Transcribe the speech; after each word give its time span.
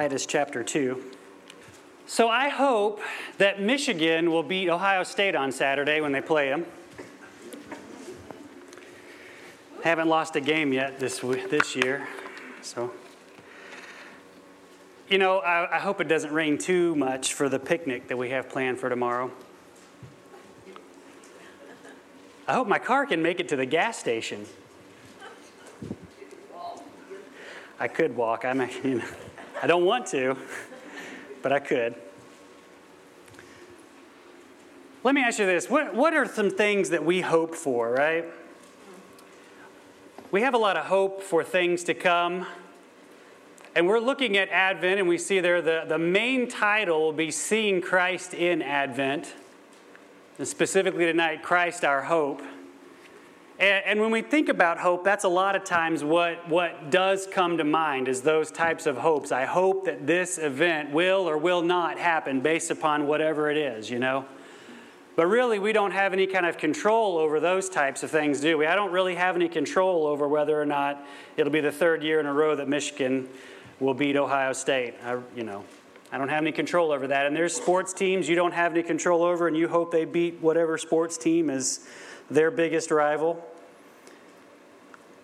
Titus 0.00 0.24
chapter 0.24 0.64
2. 0.64 0.98
So 2.06 2.30
I 2.30 2.48
hope 2.48 3.02
that 3.36 3.60
Michigan 3.60 4.30
will 4.30 4.42
beat 4.42 4.70
Ohio 4.70 5.02
State 5.02 5.34
on 5.34 5.52
Saturday 5.52 6.00
when 6.00 6.10
they 6.10 6.22
play 6.22 6.48
them. 6.48 6.64
Haven't 9.84 10.08
lost 10.08 10.36
a 10.36 10.40
game 10.40 10.72
yet 10.72 10.98
this, 10.98 11.18
this 11.18 11.76
year, 11.76 12.08
so. 12.62 12.90
You 15.10 15.18
know, 15.18 15.40
I, 15.40 15.76
I 15.76 15.78
hope 15.80 16.00
it 16.00 16.08
doesn't 16.08 16.32
rain 16.32 16.56
too 16.56 16.94
much 16.94 17.34
for 17.34 17.50
the 17.50 17.58
picnic 17.58 18.08
that 18.08 18.16
we 18.16 18.30
have 18.30 18.48
planned 18.48 18.78
for 18.78 18.88
tomorrow. 18.88 19.30
I 22.48 22.54
hope 22.54 22.66
my 22.66 22.78
car 22.78 23.04
can 23.04 23.20
make 23.20 23.38
it 23.38 23.50
to 23.50 23.56
the 23.56 23.66
gas 23.66 23.98
station. 23.98 24.46
I 27.78 27.86
could 27.86 28.16
walk. 28.16 28.46
I'm, 28.46 28.60
you 28.82 28.94
know. 28.94 29.04
I 29.62 29.66
don't 29.66 29.84
want 29.84 30.06
to, 30.06 30.38
but 31.42 31.52
I 31.52 31.58
could. 31.58 31.94
Let 35.04 35.14
me 35.14 35.22
ask 35.22 35.38
you 35.38 35.46
this 35.46 35.68
what, 35.68 35.94
what 35.94 36.14
are 36.14 36.26
some 36.26 36.50
things 36.50 36.90
that 36.90 37.04
we 37.04 37.20
hope 37.20 37.54
for, 37.54 37.92
right? 37.92 38.24
We 40.30 40.42
have 40.42 40.54
a 40.54 40.58
lot 40.58 40.76
of 40.76 40.86
hope 40.86 41.22
for 41.22 41.44
things 41.44 41.84
to 41.84 41.94
come. 41.94 42.46
And 43.74 43.86
we're 43.86 44.00
looking 44.00 44.36
at 44.36 44.48
Advent, 44.48 44.98
and 44.98 45.08
we 45.08 45.18
see 45.18 45.40
there 45.40 45.60
the, 45.60 45.84
the 45.86 45.98
main 45.98 46.48
title 46.48 47.00
will 47.02 47.12
be 47.12 47.30
Seeing 47.30 47.80
Christ 47.80 48.32
in 48.32 48.62
Advent. 48.62 49.34
And 50.38 50.48
specifically 50.48 51.04
tonight, 51.04 51.42
Christ 51.42 51.84
our 51.84 52.02
hope. 52.02 52.42
And, 53.60 53.84
and, 53.84 54.00
when 54.00 54.10
we 54.10 54.22
think 54.22 54.48
about 54.48 54.78
hope, 54.78 55.04
that's 55.04 55.24
a 55.24 55.28
lot 55.28 55.54
of 55.54 55.64
times 55.64 56.02
what, 56.02 56.48
what 56.48 56.90
does 56.90 57.28
come 57.30 57.58
to 57.58 57.64
mind 57.64 58.08
is 58.08 58.22
those 58.22 58.50
types 58.50 58.86
of 58.86 58.96
hopes. 58.96 59.32
I 59.32 59.44
hope 59.44 59.84
that 59.84 60.06
this 60.06 60.38
event 60.38 60.92
will 60.92 61.28
or 61.28 61.36
will 61.36 61.60
not 61.60 61.98
happen 61.98 62.40
based 62.40 62.70
upon 62.70 63.06
whatever 63.06 63.50
it 63.50 63.58
is, 63.58 63.90
you 63.90 63.98
know? 63.98 64.24
But 65.14 65.26
really, 65.26 65.58
we 65.58 65.74
don't 65.74 65.90
have 65.90 66.14
any 66.14 66.26
kind 66.26 66.46
of 66.46 66.56
control 66.56 67.18
over 67.18 67.38
those 67.38 67.68
types 67.68 68.02
of 68.02 68.10
things, 68.10 68.40
do 68.40 68.56
we? 68.56 68.64
I 68.64 68.74
don't 68.74 68.92
really 68.92 69.16
have 69.16 69.36
any 69.36 69.48
control 69.48 70.06
over 70.06 70.26
whether 70.26 70.58
or 70.58 70.64
not 70.64 71.04
it'll 71.36 71.52
be 71.52 71.60
the 71.60 71.70
third 71.70 72.02
year 72.02 72.18
in 72.18 72.24
a 72.24 72.32
row 72.32 72.56
that 72.56 72.66
Michigan 72.66 73.28
will 73.78 73.92
beat 73.92 74.16
Ohio 74.16 74.54
State. 74.54 74.94
I, 75.04 75.18
you 75.36 75.42
know, 75.42 75.64
I 76.10 76.16
don't 76.16 76.30
have 76.30 76.42
any 76.42 76.52
control 76.52 76.92
over 76.92 77.06
that. 77.08 77.26
And 77.26 77.36
there's 77.36 77.54
sports 77.54 77.92
teams 77.92 78.26
you 78.26 78.36
don't 78.36 78.54
have 78.54 78.72
any 78.72 78.82
control 78.82 79.22
over, 79.22 79.46
and 79.46 79.54
you 79.54 79.68
hope 79.68 79.92
they 79.92 80.06
beat 80.06 80.40
whatever 80.40 80.78
sports 80.78 81.18
team 81.18 81.50
is 81.50 81.86
their 82.30 82.50
biggest 82.50 82.90
rival. 82.90 83.44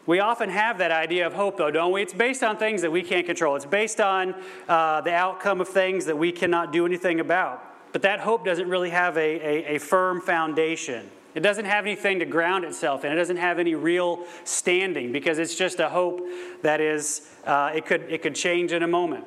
We 0.07 0.21
often 0.21 0.51
have 0.51 0.79
that 0.79 0.93
idea 0.93 1.27
of 1.27 1.33
hope, 1.33 1.57
though, 1.57 1.71
don't 1.71 1.91
we? 1.91 2.01
It's 2.01 2.15
based 2.15 2.45
on 2.45 2.57
things 2.57 2.83
that 2.83 2.93
we 2.93 3.03
can't 3.03 3.27
control. 3.27 3.57
It's 3.57 3.67
based 3.67 4.01
on 4.01 4.37
uh, 4.69 5.01
the 5.01 5.13
outcome 5.13 5.61
of 5.61 5.69
things 5.69 6.05
that 6.05 6.17
we 6.17 6.31
cannot 6.31 6.73
do 6.73 6.87
anything 6.87 7.19
about. 7.19 7.63
But 7.93 8.03
that 8.03 8.21
hope 8.21 8.45
doesn't 8.45 8.69
really 8.69 8.91
have 8.91 9.17
a, 9.17 9.21
a, 9.21 9.77
a 9.77 9.79
firm 9.79 10.21
foundation. 10.21 11.11
It 11.35 11.41
doesn't 11.41 11.65
have 11.65 11.85
anything 11.85 12.21
to 12.21 12.25
ground 12.25 12.65
itself 12.65 13.05
in. 13.05 13.13
It 13.13 13.17
doesn't 13.17 13.37
have 13.37 13.59
any 13.59 13.75
real 13.75 14.25
standing 14.45 15.13
because 15.13 15.39
it's 15.39 15.57
just 15.57 15.81
a 15.81 15.89
hope 15.89 16.23
that 16.63 16.81
is, 16.81 17.29
uh, 17.45 17.73
it, 17.75 17.85
could, 17.85 18.03
it 18.09 18.23
could 18.23 18.35
change 18.35 18.73
in 18.73 18.83
a 18.83 18.89
moment. 18.89 19.25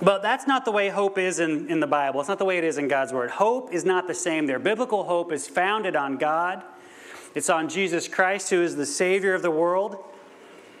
But 0.00 0.22
that's 0.22 0.46
not 0.46 0.64
the 0.64 0.72
way 0.72 0.88
hope 0.88 1.16
is 1.16 1.38
in, 1.38 1.70
in 1.70 1.80
the 1.80 1.86
Bible. 1.86 2.20
It's 2.20 2.28
not 2.28 2.38
the 2.38 2.44
way 2.44 2.58
it 2.58 2.64
is 2.64 2.76
in 2.76 2.88
God's 2.88 3.12
Word. 3.12 3.30
Hope 3.30 3.72
is 3.72 3.84
not 3.84 4.08
the 4.08 4.14
same 4.14 4.46
there. 4.46 4.58
Biblical 4.58 5.04
hope 5.04 5.32
is 5.32 5.46
founded 5.46 5.96
on 5.96 6.16
God 6.16 6.62
it's 7.36 7.50
on 7.50 7.68
Jesus 7.68 8.08
Christ, 8.08 8.48
who 8.48 8.62
is 8.62 8.76
the 8.76 8.86
Savior 8.86 9.34
of 9.34 9.42
the 9.42 9.50
world. 9.50 10.02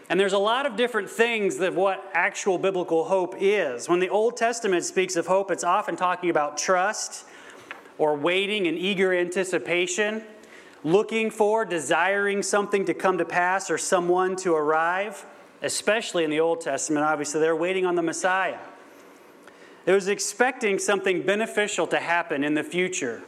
And 0.08 0.18
there's 0.18 0.32
a 0.32 0.38
lot 0.38 0.64
of 0.64 0.74
different 0.74 1.10
things 1.10 1.58
that 1.58 1.74
what 1.74 2.10
actual 2.14 2.56
biblical 2.56 3.04
hope 3.04 3.34
is. 3.38 3.90
When 3.90 4.00
the 4.00 4.08
Old 4.08 4.38
Testament 4.38 4.82
speaks 4.82 5.16
of 5.16 5.26
hope, 5.26 5.50
it's 5.50 5.64
often 5.64 5.96
talking 5.96 6.30
about 6.30 6.56
trust 6.56 7.26
or 7.98 8.16
waiting 8.16 8.64
in 8.64 8.78
eager 8.78 9.12
anticipation, 9.12 10.22
looking 10.82 11.30
for, 11.30 11.66
desiring 11.66 12.42
something 12.42 12.86
to 12.86 12.94
come 12.94 13.18
to 13.18 13.26
pass 13.26 13.70
or 13.70 13.76
someone 13.76 14.34
to 14.36 14.54
arrive, 14.54 15.26
especially 15.60 16.24
in 16.24 16.30
the 16.30 16.40
Old 16.40 16.62
Testament. 16.62 17.04
Obviously, 17.04 17.38
they're 17.38 17.54
waiting 17.54 17.84
on 17.84 17.96
the 17.96 18.02
Messiah. 18.02 18.60
It 19.84 19.92
was 19.92 20.08
expecting 20.08 20.78
something 20.78 21.20
beneficial 21.20 21.86
to 21.88 21.98
happen 21.98 22.42
in 22.42 22.54
the 22.54 22.64
future. 22.64 23.24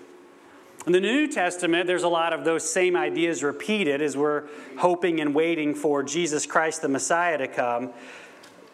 In 0.88 0.92
the 0.92 1.00
New 1.00 1.28
Testament, 1.28 1.86
there's 1.86 2.04
a 2.04 2.08
lot 2.08 2.32
of 2.32 2.46
those 2.46 2.64
same 2.64 2.96
ideas 2.96 3.42
repeated 3.42 4.00
as 4.00 4.16
we're 4.16 4.44
hoping 4.78 5.20
and 5.20 5.34
waiting 5.34 5.74
for 5.74 6.02
Jesus 6.02 6.46
Christ 6.46 6.80
the 6.80 6.88
Messiah 6.88 7.36
to 7.36 7.46
come. 7.46 7.90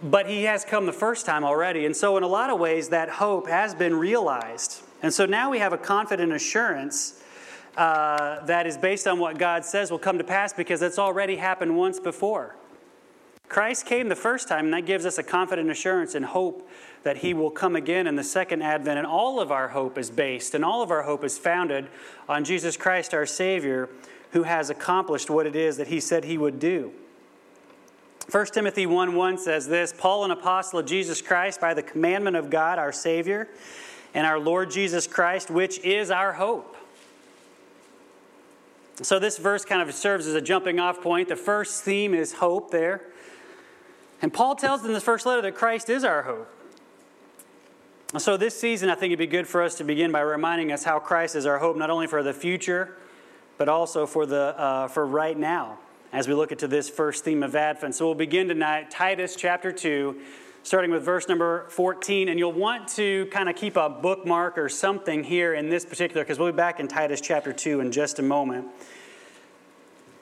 But 0.01 0.29
he 0.29 0.45
has 0.45 0.65
come 0.65 0.87
the 0.87 0.93
first 0.93 1.27
time 1.27 1.43
already. 1.43 1.87
And 1.87 1.97
so, 1.97 2.17
in 2.17 2.23
a 2.23 2.29
lot 2.29 2.51
of 2.51 2.61
ways, 2.61 2.91
that 2.91 3.09
hope 3.09 3.49
has 3.49 3.75
been 3.75 3.97
realized. 3.97 4.81
And 5.03 5.13
so 5.13 5.27
now 5.27 5.51
we 5.51 5.59
have 5.59 5.73
a 5.73 5.77
confident 5.77 6.33
assurance 6.33 7.21
uh, 7.77 8.45
that 8.47 8.69
is 8.69 8.79
based 8.79 9.09
on 9.09 9.19
what 9.19 9.37
God 9.37 9.65
says 9.65 9.91
will 9.91 9.99
come 9.99 10.19
to 10.19 10.23
pass 10.23 10.53
because 10.53 10.83
it's 10.83 11.01
already 11.01 11.35
happened 11.35 11.77
once 11.77 11.99
before. 11.99 12.55
Christ 13.49 13.87
came 13.87 14.09
the 14.09 14.17
first 14.17 14.49
time, 14.49 14.67
and 14.67 14.75
that 14.75 14.87
gives 14.87 15.07
us 15.07 15.19
a 15.19 15.23
confident 15.23 15.71
assurance 15.71 16.15
and 16.15 16.25
hope 16.25 16.69
that 17.03 17.19
he 17.19 17.35
will 17.35 17.51
come 17.51 17.77
again 17.77 18.07
in 18.07 18.17
the 18.17 18.25
second 18.25 18.63
advent. 18.63 18.99
And 18.99 19.07
all 19.07 19.39
of 19.41 19.53
our 19.53 19.69
hope 19.69 19.99
is 19.99 20.11
based, 20.11 20.55
and 20.55 20.65
all 20.65 20.83
of 20.83 20.91
our 20.91 21.03
hope 21.03 21.23
is 21.23 21.39
founded 21.39 21.87
on 22.29 22.45
Jesus 22.45 22.77
Christ, 22.77 23.13
our 23.15 23.27
Savior, 23.27 23.89
who 24.33 24.43
has 24.45 24.71
accomplished 24.71 25.31
what 25.31 25.47
it 25.47 25.55
is 25.55 25.77
that 25.77 25.89
he 25.89 26.01
said 26.01 26.25
he 26.25 26.39
would 26.39 26.59
do. 26.59 26.93
1 28.31 28.47
Timothy 28.47 28.87
1 28.87 29.15
1 29.15 29.39
says 29.39 29.69
this 29.69 29.93
Paul, 29.97 30.25
an 30.25 30.31
apostle 30.31 30.79
of 30.79 30.87
Jesus 30.87 31.21
Christ, 31.21 31.61
by 31.61 31.75
the 31.75 31.83
commandment 31.83 32.37
of 32.37 32.49
God, 32.49 32.79
our 32.79 32.93
Savior, 32.93 33.49
and 34.15 34.27
our 34.27 34.39
Lord 34.39 34.71
Jesus 34.71 35.07
Christ, 35.07 35.51
which 35.51 35.79
is 35.81 36.11
our 36.11 36.33
hope. 36.33 36.77
So, 39.03 39.19
this 39.19 39.39
verse 39.39 39.65
kind 39.65 39.83
of 39.83 39.93
serves 39.95 40.27
as 40.27 40.35
a 40.35 40.41
jumping 40.41 40.81
off 40.81 41.03
point. 41.03 41.29
The 41.29 41.37
first 41.37 41.85
theme 41.85 42.15
is 42.15 42.35
hope 42.35 42.71
there. 42.71 43.03
And 44.25 44.33
Paul 44.33 44.57
tells 44.57 44.83
in 44.87 44.95
this 44.95 45.03
first 45.03 45.27
letter 45.27 45.43
that 45.43 45.55
Christ 45.55 45.91
is 45.91 46.03
our 46.03 46.23
hope. 46.23 46.49
So, 48.17 48.39
this 48.39 48.59
season, 48.59 48.89
I 48.89 48.95
think 48.95 49.11
it'd 49.11 49.19
be 49.19 49.27
good 49.27 49.47
for 49.47 49.63
us 49.63 49.75
to 49.75 49.85
begin 49.85 50.13
by 50.13 50.21
reminding 50.21 50.73
us 50.73 50.83
how 50.83 50.99
Christ 50.99 51.37
is 51.37 51.45
our 51.45 51.59
hope, 51.59 51.77
not 51.77 51.91
only 51.91 52.07
for 52.07 52.23
the 52.23 52.33
future, 52.33 52.97
but 53.59 53.69
also 53.69 54.07
for, 54.07 54.25
the, 54.25 54.59
uh, 54.59 54.89
for 54.89 55.07
right 55.07 55.39
now, 55.39 55.79
as 56.11 56.27
we 56.27 56.33
look 56.33 56.53
into 56.53 56.67
this 56.67 56.89
first 56.89 57.23
theme 57.23 57.43
of 57.43 57.55
Advent. 57.55 57.97
So, 57.97 58.07
we'll 58.07 58.15
begin 58.15 58.49
tonight, 58.49 58.91
Titus 58.91 59.37
chapter 59.37 59.71
2, 59.71 60.19
starting 60.63 60.91
with 60.91 61.03
verse 61.03 61.29
number 61.29 61.67
14. 61.69 62.31
And 62.31 62.39
you'll 62.39 62.51
want 62.51 62.89
to 62.97 63.27
kind 63.27 63.51
of 63.51 63.57
keep 63.57 63.77
a 63.77 63.91
bookmark 63.91 64.57
or 64.57 64.71
something 64.71 65.23
here 65.23 65.53
in 65.53 65.69
this 65.69 65.85
particular, 65.85 66.25
because 66.25 66.39
we'll 66.39 66.51
be 66.51 66.57
back 66.57 66.81
in 66.81 66.89
Titus 66.89 67.21
chapter 67.21 67.53
2 67.53 67.81
in 67.81 67.93
just 67.93 68.19
a 68.19 68.23
moment. 68.23 68.69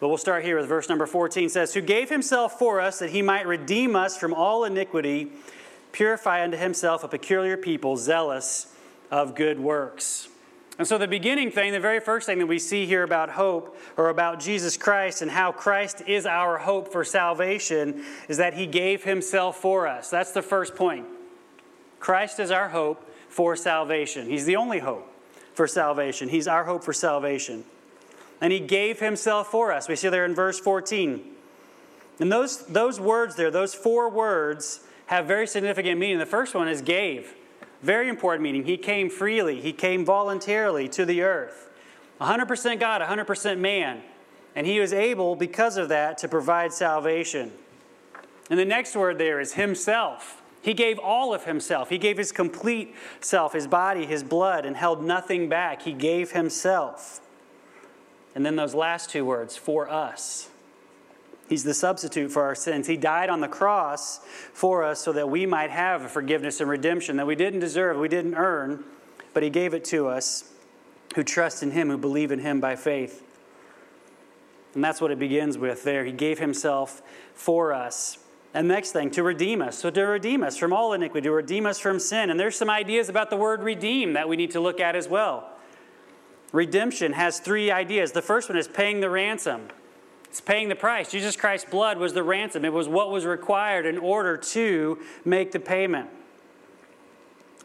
But 0.02 0.08
we'll 0.08 0.18
start 0.18 0.42
here 0.42 0.58
with 0.58 0.66
verse 0.66 0.88
number 0.88 1.06
14 1.06 1.48
says, 1.48 1.74
Who 1.74 1.80
gave 1.80 2.10
himself 2.10 2.58
for 2.58 2.80
us 2.80 2.98
that 2.98 3.10
he 3.10 3.22
might 3.22 3.46
redeem 3.46 3.94
us 3.94 4.18
from 4.18 4.34
all 4.34 4.64
iniquity 4.64 5.30
purify 5.92 6.42
unto 6.42 6.56
himself 6.56 7.04
a 7.04 7.08
peculiar 7.08 7.56
people, 7.56 7.96
zealous 7.96 8.74
of 9.12 9.36
good 9.36 9.60
works. 9.60 10.28
And 10.76 10.88
so, 10.88 10.98
the 10.98 11.06
beginning 11.06 11.52
thing, 11.52 11.70
the 11.70 11.78
very 11.78 12.00
first 12.00 12.26
thing 12.26 12.40
that 12.40 12.48
we 12.48 12.58
see 12.58 12.84
here 12.84 13.04
about 13.04 13.30
hope 13.30 13.78
or 13.96 14.08
about 14.08 14.40
Jesus 14.40 14.76
Christ 14.76 15.22
and 15.22 15.30
how 15.30 15.52
Christ 15.52 16.02
is 16.08 16.26
our 16.26 16.58
hope 16.58 16.90
for 16.90 17.04
salvation 17.04 18.02
is 18.28 18.38
that 18.38 18.54
he 18.54 18.66
gave 18.66 19.04
himself 19.04 19.58
for 19.58 19.86
us. 19.86 20.10
That's 20.10 20.32
the 20.32 20.42
first 20.42 20.74
point. 20.74 21.06
Christ 22.00 22.40
is 22.40 22.50
our 22.50 22.70
hope 22.70 23.08
for 23.28 23.54
salvation. 23.54 24.28
He's 24.28 24.46
the 24.46 24.56
only 24.56 24.80
hope 24.80 25.08
for 25.54 25.68
salvation. 25.68 26.28
He's 26.28 26.48
our 26.48 26.64
hope 26.64 26.82
for 26.82 26.92
salvation. 26.92 27.62
And 28.42 28.52
he 28.52 28.60
gave 28.60 28.98
himself 28.98 29.52
for 29.52 29.72
us. 29.72 29.88
We 29.88 29.96
see 29.96 30.08
there 30.08 30.26
in 30.26 30.34
verse 30.34 30.58
14. 30.58 31.22
And 32.18 32.30
those, 32.30 32.66
those 32.66 33.00
words 33.00 33.36
there, 33.36 33.50
those 33.50 33.72
four 33.72 34.10
words, 34.10 34.80
have 35.06 35.26
very 35.26 35.46
significant 35.46 35.98
meaning. 35.98 36.18
The 36.18 36.26
first 36.26 36.52
one 36.52 36.68
is 36.68 36.82
gave. 36.82 37.34
Very 37.82 38.08
important 38.08 38.42
meaning. 38.42 38.64
He 38.64 38.76
came 38.76 39.08
freely, 39.08 39.60
he 39.60 39.72
came 39.72 40.04
voluntarily 40.04 40.88
to 40.90 41.06
the 41.06 41.22
earth. 41.22 41.70
100% 42.20 42.80
God, 42.80 43.00
100% 43.00 43.58
man. 43.58 44.02
And 44.54 44.66
he 44.66 44.80
was 44.80 44.92
able, 44.92 45.34
because 45.34 45.76
of 45.76 45.88
that, 45.88 46.18
to 46.18 46.28
provide 46.28 46.72
salvation. 46.72 47.52
And 48.50 48.58
the 48.58 48.64
next 48.64 48.94
word 48.94 49.18
there 49.18 49.40
is 49.40 49.54
himself. 49.54 50.42
He 50.60 50.74
gave 50.74 50.98
all 50.98 51.32
of 51.32 51.44
himself. 51.44 51.88
He 51.88 51.98
gave 51.98 52.18
his 52.18 52.32
complete 52.32 52.94
self, 53.20 53.52
his 53.54 53.66
body, 53.66 54.04
his 54.04 54.22
blood, 54.22 54.66
and 54.66 54.76
held 54.76 55.02
nothing 55.02 55.48
back. 55.48 55.82
He 55.82 55.92
gave 55.92 56.32
himself. 56.32 57.21
And 58.34 58.46
then 58.46 58.56
those 58.56 58.74
last 58.74 59.10
two 59.10 59.24
words, 59.24 59.56
for 59.56 59.88
us. 59.88 60.48
He's 61.48 61.64
the 61.64 61.74
substitute 61.74 62.30
for 62.30 62.42
our 62.44 62.54
sins. 62.54 62.86
He 62.86 62.96
died 62.96 63.28
on 63.28 63.40
the 63.40 63.48
cross 63.48 64.20
for 64.54 64.84
us 64.84 65.00
so 65.00 65.12
that 65.12 65.28
we 65.28 65.44
might 65.44 65.70
have 65.70 66.02
a 66.02 66.08
forgiveness 66.08 66.60
and 66.60 66.70
redemption 66.70 67.16
that 67.18 67.26
we 67.26 67.34
didn't 67.34 67.60
deserve, 67.60 67.98
we 67.98 68.08
didn't 68.08 68.36
earn, 68.36 68.84
but 69.34 69.42
He 69.42 69.50
gave 69.50 69.74
it 69.74 69.84
to 69.86 70.08
us 70.08 70.50
who 71.14 71.22
trust 71.22 71.62
in 71.62 71.72
Him, 71.72 71.90
who 71.90 71.98
believe 71.98 72.32
in 72.32 72.38
Him 72.38 72.60
by 72.60 72.74
faith. 72.76 73.22
And 74.74 74.82
that's 74.82 75.00
what 75.00 75.10
it 75.10 75.18
begins 75.18 75.58
with 75.58 75.84
there. 75.84 76.04
He 76.04 76.12
gave 76.12 76.38
Himself 76.38 77.02
for 77.34 77.74
us. 77.74 78.18
And 78.54 78.68
next 78.68 78.92
thing, 78.92 79.10
to 79.12 79.22
redeem 79.22 79.62
us. 79.62 79.78
So, 79.78 79.90
to 79.90 80.02
redeem 80.02 80.42
us 80.42 80.56
from 80.56 80.72
all 80.72 80.92
iniquity, 80.92 81.26
to 81.26 81.32
redeem 81.32 81.66
us 81.66 81.78
from 81.78 81.98
sin. 81.98 82.30
And 82.30 82.38
there's 82.38 82.56
some 82.56 82.68
ideas 82.70 83.08
about 83.08 83.30
the 83.30 83.36
word 83.36 83.62
redeem 83.62 84.12
that 84.12 84.28
we 84.28 84.36
need 84.36 84.50
to 84.52 84.60
look 84.60 84.80
at 84.80 84.94
as 84.94 85.08
well. 85.08 85.51
Redemption 86.52 87.14
has 87.14 87.40
three 87.40 87.70
ideas. 87.70 88.12
The 88.12 88.22
first 88.22 88.48
one 88.48 88.58
is 88.58 88.68
paying 88.68 89.00
the 89.00 89.10
ransom, 89.10 89.68
it's 90.24 90.40
paying 90.40 90.68
the 90.68 90.76
price. 90.76 91.10
Jesus 91.10 91.34
Christ's 91.36 91.68
blood 91.68 91.98
was 91.98 92.12
the 92.12 92.22
ransom, 92.22 92.64
it 92.64 92.72
was 92.72 92.88
what 92.88 93.10
was 93.10 93.24
required 93.24 93.86
in 93.86 93.98
order 93.98 94.36
to 94.36 94.98
make 95.24 95.52
the 95.52 95.60
payment. 95.60 96.08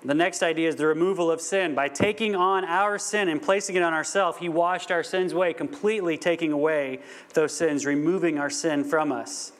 The 0.05 0.13
next 0.13 0.43
idea 0.43 0.69
is 0.69 0.75
the 0.75 0.85
removal 0.85 1.31
of 1.31 1.41
sin. 1.41 1.73
By 1.73 1.89
taking 1.89 2.35
on 2.35 2.63
our 2.63 2.99
sin 2.99 3.29
and 3.29 3.41
placing 3.41 3.75
it 3.75 3.81
on 3.81 3.93
ourselves, 3.93 4.37
He 4.37 4.47
washed 4.47 4.91
our 4.91 5.03
sins 5.03 5.33
away, 5.33 5.53
completely 5.53 6.17
taking 6.17 6.51
away 6.51 6.99
those 7.33 7.51
sins, 7.53 7.85
removing 7.85 8.37
our 8.37 8.49
sin 8.49 8.83
from 8.83 9.11
us. 9.11 9.51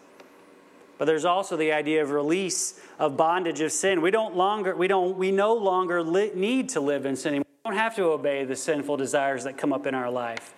But 0.98 1.06
there's 1.06 1.26
also 1.26 1.58
the 1.58 1.72
idea 1.72 2.02
of 2.02 2.12
release 2.12 2.80
of 2.98 3.18
bondage 3.18 3.62
of 3.62 3.72
sin. 3.72 4.02
We 4.02 4.12
don't 4.12 4.36
longer, 4.36 4.76
we 4.76 4.88
don't, 4.88 5.18
we 5.18 5.32
no 5.32 5.54
longer 5.54 6.02
li- 6.02 6.32
need 6.34 6.70
to 6.70 6.80
live 6.80 7.06
in 7.06 7.16
sin 7.16 7.30
anymore. 7.30 7.47
We 7.64 7.72
don't 7.72 7.80
have 7.80 7.96
to 7.96 8.06
obey 8.06 8.46
the 8.46 8.56
sinful 8.56 8.98
desires 8.98 9.44
that 9.44 9.58
come 9.58 9.74
up 9.74 9.86
in 9.86 9.94
our 9.94 10.10
life. 10.10 10.54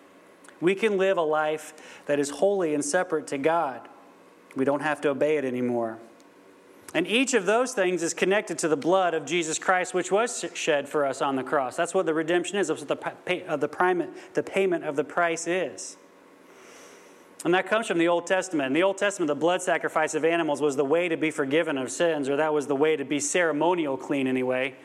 We 0.61 0.75
can 0.75 0.97
live 0.97 1.17
a 1.17 1.23
life 1.23 1.73
that 2.05 2.19
is 2.19 2.29
holy 2.29 2.73
and 2.73 2.83
separate 2.83 3.27
to 3.27 3.37
God. 3.37 3.87
We 4.55 4.65
don't 4.65 4.81
have 4.81 5.01
to 5.01 5.09
obey 5.09 5.37
it 5.37 5.45
anymore. 5.45 5.99
And 6.93 7.07
each 7.07 7.33
of 7.33 7.45
those 7.45 7.73
things 7.73 8.01
is 8.01 8.13
connected 8.13 8.57
to 8.59 8.67
the 8.67 8.77
blood 8.77 9.13
of 9.13 9.25
Jesus 9.25 9.59
Christ, 9.59 9.93
which 9.93 10.11
was 10.11 10.43
shed 10.55 10.89
for 10.89 11.05
us 11.05 11.21
on 11.21 11.35
the 11.35 11.43
cross. 11.43 11.75
That's 11.75 11.93
what 11.93 12.07
the 12.07 12.13
redemption 12.13 12.57
is. 12.57 12.67
That's 12.67 12.81
what 12.81 12.87
the, 12.87 12.95
pay, 12.95 13.45
uh, 13.45 13.57
the, 13.57 13.67
payment, 13.67 14.11
the 14.33 14.41
payment 14.41 14.83
of 14.83 14.95
the 14.95 15.03
price 15.03 15.45
is. 15.47 15.97
And 17.45 17.53
that 17.53 17.67
comes 17.67 17.87
from 17.87 17.99
the 17.99 18.07
Old 18.07 18.25
Testament. 18.27 18.67
In 18.67 18.73
the 18.73 18.83
Old 18.83 18.97
Testament, 18.97 19.27
the 19.27 19.35
blood 19.35 19.61
sacrifice 19.61 20.13
of 20.13 20.25
animals 20.25 20.61
was 20.61 20.75
the 20.75 20.83
way 20.83 21.07
to 21.07 21.15
be 21.15 21.31
forgiven 21.31 21.77
of 21.77 21.91
sins, 21.91 22.27
or 22.27 22.35
that 22.35 22.53
was 22.53 22.67
the 22.67 22.75
way 22.75 22.95
to 22.95 23.05
be 23.05 23.19
ceremonial 23.19 23.95
clean 23.95 24.27
anyway. 24.27 24.75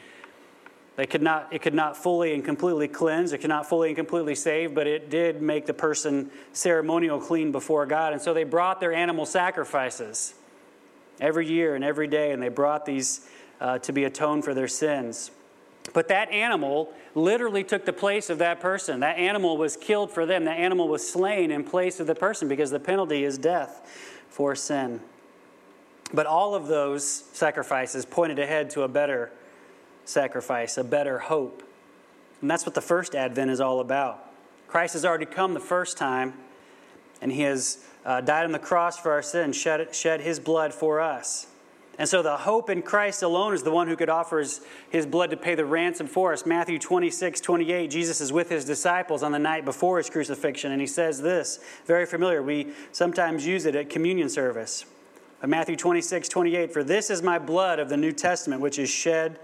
They 0.96 1.06
could 1.06 1.22
not, 1.22 1.48
it 1.50 1.60
could 1.60 1.74
not 1.74 1.96
fully 1.96 2.34
and 2.34 2.44
completely 2.44 2.86
cleanse, 2.86 3.32
it 3.32 3.38
could 3.38 3.48
not 3.48 3.68
fully 3.68 3.88
and 3.88 3.96
completely 3.96 4.36
save, 4.36 4.74
but 4.74 4.86
it 4.86 5.10
did 5.10 5.42
make 5.42 5.66
the 5.66 5.74
person 5.74 6.30
ceremonial 6.52 7.18
clean 7.20 7.50
before 7.50 7.84
God. 7.84 8.12
And 8.12 8.22
so 8.22 8.32
they 8.32 8.44
brought 8.44 8.78
their 8.78 8.92
animal 8.92 9.26
sacrifices 9.26 10.34
every 11.20 11.48
year 11.48 11.74
and 11.74 11.82
every 11.82 12.06
day, 12.06 12.30
and 12.30 12.40
they 12.40 12.48
brought 12.48 12.86
these 12.86 13.26
uh, 13.60 13.78
to 13.78 13.92
be 13.92 14.04
atoned 14.04 14.44
for 14.44 14.54
their 14.54 14.68
sins. 14.68 15.32
But 15.92 16.08
that 16.08 16.30
animal 16.30 16.92
literally 17.14 17.64
took 17.64 17.84
the 17.84 17.92
place 17.92 18.30
of 18.30 18.38
that 18.38 18.60
person. 18.60 19.00
That 19.00 19.18
animal 19.18 19.56
was 19.56 19.76
killed 19.76 20.10
for 20.10 20.24
them. 20.24 20.44
That 20.44 20.58
animal 20.58 20.88
was 20.88 21.08
slain 21.08 21.50
in 21.50 21.64
place 21.64 22.00
of 22.00 22.06
the 22.06 22.14
person 22.14 22.48
because 22.48 22.70
the 22.70 22.80
penalty 22.80 23.24
is 23.24 23.36
death 23.36 24.24
for 24.28 24.54
sin. 24.54 25.00
But 26.12 26.26
all 26.26 26.54
of 26.54 26.68
those 26.68 27.04
sacrifices 27.04 28.06
pointed 28.06 28.38
ahead 28.38 28.70
to 28.70 28.82
a 28.82 28.88
better 28.88 29.32
sacrifice, 30.04 30.76
a 30.76 30.84
better 30.84 31.18
hope. 31.18 31.62
And 32.40 32.50
that's 32.50 32.66
what 32.66 32.74
the 32.74 32.80
first 32.80 33.14
advent 33.14 33.50
is 33.50 33.60
all 33.60 33.80
about. 33.80 34.30
Christ 34.68 34.94
has 34.94 35.04
already 35.04 35.26
come 35.26 35.54
the 35.54 35.60
first 35.60 35.96
time, 35.96 36.34
and 37.20 37.32
he 37.32 37.42
has 37.42 37.78
uh, 38.04 38.20
died 38.20 38.44
on 38.44 38.52
the 38.52 38.58
cross 38.58 38.98
for 38.98 39.12
our 39.12 39.22
sins, 39.22 39.56
shed, 39.56 39.94
shed 39.94 40.20
his 40.20 40.40
blood 40.40 40.74
for 40.74 41.00
us. 41.00 41.46
And 41.98 42.08
so 42.08 42.22
the 42.22 42.36
hope 42.36 42.70
in 42.70 42.82
Christ 42.82 43.22
alone 43.22 43.54
is 43.54 43.62
the 43.62 43.70
one 43.70 43.86
who 43.86 43.94
could 43.94 44.08
offer 44.08 44.40
his, 44.40 44.60
his 44.90 45.06
blood 45.06 45.30
to 45.30 45.36
pay 45.36 45.54
the 45.54 45.64
ransom 45.64 46.08
for 46.08 46.32
us. 46.32 46.44
Matthew 46.44 46.78
26, 46.78 47.40
28, 47.40 47.88
Jesus 47.88 48.20
is 48.20 48.32
with 48.32 48.48
his 48.48 48.64
disciples 48.64 49.22
on 49.22 49.30
the 49.30 49.38
night 49.38 49.64
before 49.64 49.98
his 49.98 50.10
crucifixion, 50.10 50.72
and 50.72 50.80
he 50.80 50.86
says 50.86 51.22
this, 51.22 51.60
very 51.86 52.04
familiar. 52.04 52.42
We 52.42 52.72
sometimes 52.90 53.46
use 53.46 53.64
it 53.64 53.76
at 53.76 53.90
communion 53.90 54.28
service. 54.28 54.84
But 55.40 55.50
Matthew 55.50 55.76
26, 55.76 56.28
28, 56.28 56.72
for 56.72 56.82
this 56.82 57.10
is 57.10 57.22
my 57.22 57.38
blood 57.38 57.78
of 57.78 57.88
the 57.88 57.96
New 57.96 58.12
Testament, 58.12 58.60
which 58.60 58.78
is 58.78 58.90
shed 58.90 59.38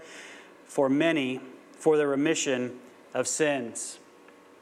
for 0.71 0.87
many 0.87 1.41
for 1.73 1.97
the 1.97 2.07
remission 2.07 2.79
of 3.13 3.27
sins. 3.27 3.99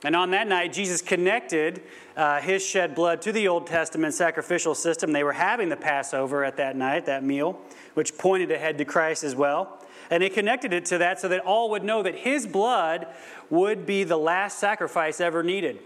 And 0.03 0.15
on 0.15 0.31
that 0.31 0.47
night, 0.47 0.73
Jesus 0.73 1.03
connected 1.03 1.83
uh, 2.17 2.41
his 2.41 2.65
shed 2.65 2.95
blood 2.95 3.21
to 3.21 3.31
the 3.31 3.47
Old 3.47 3.67
Testament 3.67 4.15
sacrificial 4.15 4.73
system. 4.73 5.11
They 5.11 5.23
were 5.23 5.33
having 5.33 5.69
the 5.69 5.77
Passover 5.77 6.44
at 6.44 6.57
that 6.57 6.75
night, 6.75 7.06
that 7.06 7.23
meal, 7.23 7.59
which 7.94 8.17
pointed 8.17 8.50
ahead 8.50 8.79
to 8.79 8.85
Christ 8.85 9.23
as 9.23 9.35
well. 9.35 9.85
And 10.09 10.23
he 10.23 10.29
connected 10.29 10.73
it 10.73 10.85
to 10.85 10.97
that 10.97 11.19
so 11.19 11.27
that 11.27 11.41
all 11.41 11.69
would 11.69 11.83
know 11.83 12.01
that 12.01 12.15
his 12.15 12.47
blood 12.47 13.06
would 13.51 13.85
be 13.85 14.03
the 14.03 14.17
last 14.17 14.57
sacrifice 14.57 15.21
ever 15.21 15.44
needed, 15.44 15.77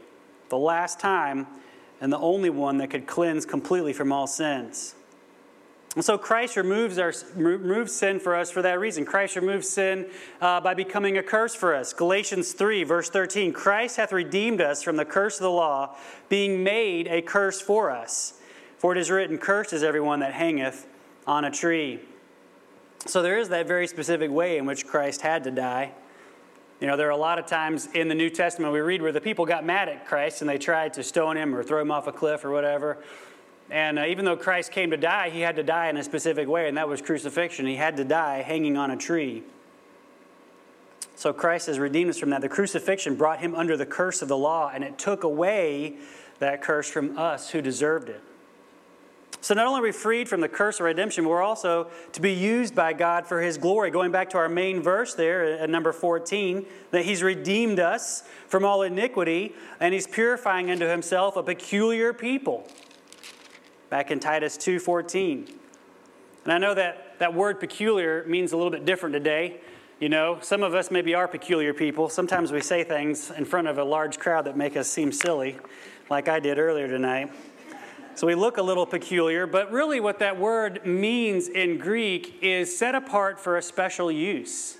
the 0.47 0.57
last 0.57 1.01
time, 1.01 1.47
and 1.99 2.13
the 2.13 2.19
only 2.19 2.49
one 2.49 2.77
that 2.77 2.91
could 2.91 3.07
cleanse 3.07 3.45
completely 3.45 3.91
from 3.91 4.13
all 4.13 4.27
sins. 4.27 4.95
So 5.99 6.17
Christ 6.17 6.57
removes, 6.57 6.97
our, 6.97 7.13
removes 7.35 7.93
sin 7.93 8.19
for 8.19 8.35
us 8.35 8.49
for 8.49 8.63
that 8.63 8.79
reason. 8.79 9.05
Christ 9.05 9.35
removes 9.35 9.69
sin 9.69 10.07
uh, 10.41 10.59
by 10.59 10.73
becoming 10.73 11.19
a 11.19 11.23
curse 11.23 11.53
for 11.53 11.75
us. 11.75 11.93
Galatians 11.93 12.53
3, 12.53 12.83
verse 12.83 13.09
13 13.09 13.53
Christ 13.53 13.97
hath 13.97 14.11
redeemed 14.11 14.59
us 14.59 14.81
from 14.81 14.95
the 14.95 15.05
curse 15.05 15.35
of 15.35 15.43
the 15.43 15.51
law, 15.51 15.95
being 16.29 16.63
made 16.63 17.07
a 17.07 17.21
curse 17.21 17.61
for 17.61 17.91
us. 17.91 18.39
For 18.79 18.91
it 18.91 18.97
is 18.97 19.11
written, 19.11 19.37
Cursed 19.37 19.71
is 19.71 19.83
everyone 19.83 20.21
that 20.21 20.33
hangeth 20.33 20.87
on 21.27 21.45
a 21.45 21.51
tree. 21.51 21.99
So 23.05 23.21
there 23.21 23.37
is 23.37 23.49
that 23.49 23.67
very 23.67 23.85
specific 23.85 24.31
way 24.31 24.57
in 24.57 24.65
which 24.65 24.87
Christ 24.87 25.21
had 25.21 25.43
to 25.43 25.51
die. 25.51 25.91
You 26.79 26.87
know, 26.87 26.97
there 26.97 27.07
are 27.07 27.11
a 27.11 27.17
lot 27.17 27.37
of 27.37 27.45
times 27.45 27.87
in 27.93 28.07
the 28.07 28.15
New 28.15 28.29
Testament 28.29 28.73
we 28.73 28.79
read 28.79 29.01
where 29.01 29.11
the 29.11 29.21
people 29.21 29.45
got 29.45 29.63
mad 29.63 29.89
at 29.89 30.05
Christ 30.05 30.41
and 30.41 30.49
they 30.49 30.57
tried 30.57 30.93
to 30.95 31.03
stone 31.03 31.37
him 31.37 31.55
or 31.55 31.63
throw 31.63 31.81
him 31.81 31.91
off 31.91 32.07
a 32.07 32.11
cliff 32.11 32.43
or 32.43 32.51
whatever. 32.51 32.97
And 33.69 33.97
uh, 33.97 34.05
even 34.05 34.25
though 34.25 34.37
Christ 34.37 34.71
came 34.71 34.91
to 34.91 34.97
die, 34.97 35.29
he 35.29 35.41
had 35.41 35.55
to 35.55 35.63
die 35.63 35.87
in 35.89 35.97
a 35.97 36.03
specific 36.03 36.47
way, 36.47 36.67
and 36.67 36.77
that 36.77 36.87
was 36.87 37.01
crucifixion. 37.01 37.65
He 37.65 37.75
had 37.75 37.97
to 37.97 38.03
die 38.03 38.41
hanging 38.41 38.77
on 38.77 38.91
a 38.91 38.97
tree. 38.97 39.43
So 41.15 41.31
Christ 41.31 41.67
has 41.67 41.79
redeemed 41.79 42.09
us 42.09 42.17
from 42.17 42.31
that. 42.31 42.41
The 42.41 42.49
crucifixion 42.49 43.15
brought 43.15 43.39
him 43.39 43.55
under 43.55 43.77
the 43.77 43.85
curse 43.85 44.21
of 44.21 44.27
the 44.27 44.37
law, 44.37 44.71
and 44.73 44.83
it 44.83 44.97
took 44.97 45.23
away 45.23 45.95
that 46.39 46.61
curse 46.61 46.89
from 46.89 47.17
us 47.17 47.51
who 47.51 47.61
deserved 47.61 48.09
it. 48.09 48.21
So 49.39 49.53
not 49.53 49.67
only 49.67 49.81
are 49.81 49.83
we 49.83 49.91
freed 49.91 50.29
from 50.29 50.39
the 50.39 50.47
curse 50.47 50.79
of 50.79 50.85
redemption, 50.85 51.27
we're 51.27 51.41
also 51.41 51.89
to 52.13 52.21
be 52.21 52.31
used 52.31 52.73
by 52.73 52.93
God 52.93 53.27
for 53.27 53.41
his 53.41 53.57
glory. 53.57 53.91
Going 53.91 54.11
back 54.11 54.29
to 54.29 54.37
our 54.37 54.47
main 54.47 54.81
verse 54.81 55.15
there 55.15 55.59
at 55.59 55.69
number 55.69 55.91
14, 55.91 56.65
that 56.91 57.03
he's 57.03 57.21
redeemed 57.21 57.79
us 57.79 58.23
from 58.47 58.63
all 58.63 58.83
iniquity, 58.83 59.53
and 59.81 59.93
he's 59.93 60.07
purifying 60.07 60.71
unto 60.71 60.85
himself 60.85 61.35
a 61.35 61.43
peculiar 61.43 62.13
people 62.13 62.67
back 63.93 64.09
in 64.09 64.19
Titus 64.19 64.57
2:14. 64.57 65.53
And 66.45 66.51
I 66.51 66.57
know 66.57 66.73
that 66.73 67.19
that 67.19 67.35
word 67.35 67.59
peculiar 67.59 68.23
means 68.25 68.51
a 68.51 68.57
little 68.57 68.71
bit 68.71 68.85
different 68.85 69.13
today. 69.13 69.59
You 69.99 70.09
know, 70.09 70.39
some 70.41 70.63
of 70.63 70.73
us 70.73 70.89
maybe 70.89 71.13
are 71.13 71.27
peculiar 71.27 71.75
people. 71.75 72.09
Sometimes 72.09 72.51
we 72.51 72.59
say 72.59 72.83
things 72.83 73.29
in 73.29 73.45
front 73.45 73.67
of 73.67 73.77
a 73.77 73.83
large 73.83 74.17
crowd 74.17 74.45
that 74.45 74.57
make 74.57 74.75
us 74.75 74.87
seem 74.87 75.11
silly, 75.11 75.57
like 76.09 76.27
I 76.27 76.39
did 76.39 76.57
earlier 76.57 76.87
tonight. 76.87 77.31
So 78.15 78.25
we 78.25 78.33
look 78.33 78.57
a 78.57 78.63
little 78.63 78.87
peculiar, 78.87 79.45
but 79.45 79.71
really 79.71 79.99
what 79.99 80.17
that 80.17 80.39
word 80.39 80.83
means 80.87 81.47
in 81.47 81.77
Greek 81.77 82.39
is 82.41 82.75
set 82.75 82.95
apart 82.95 83.39
for 83.39 83.57
a 83.57 83.61
special 83.61 84.11
use. 84.11 84.79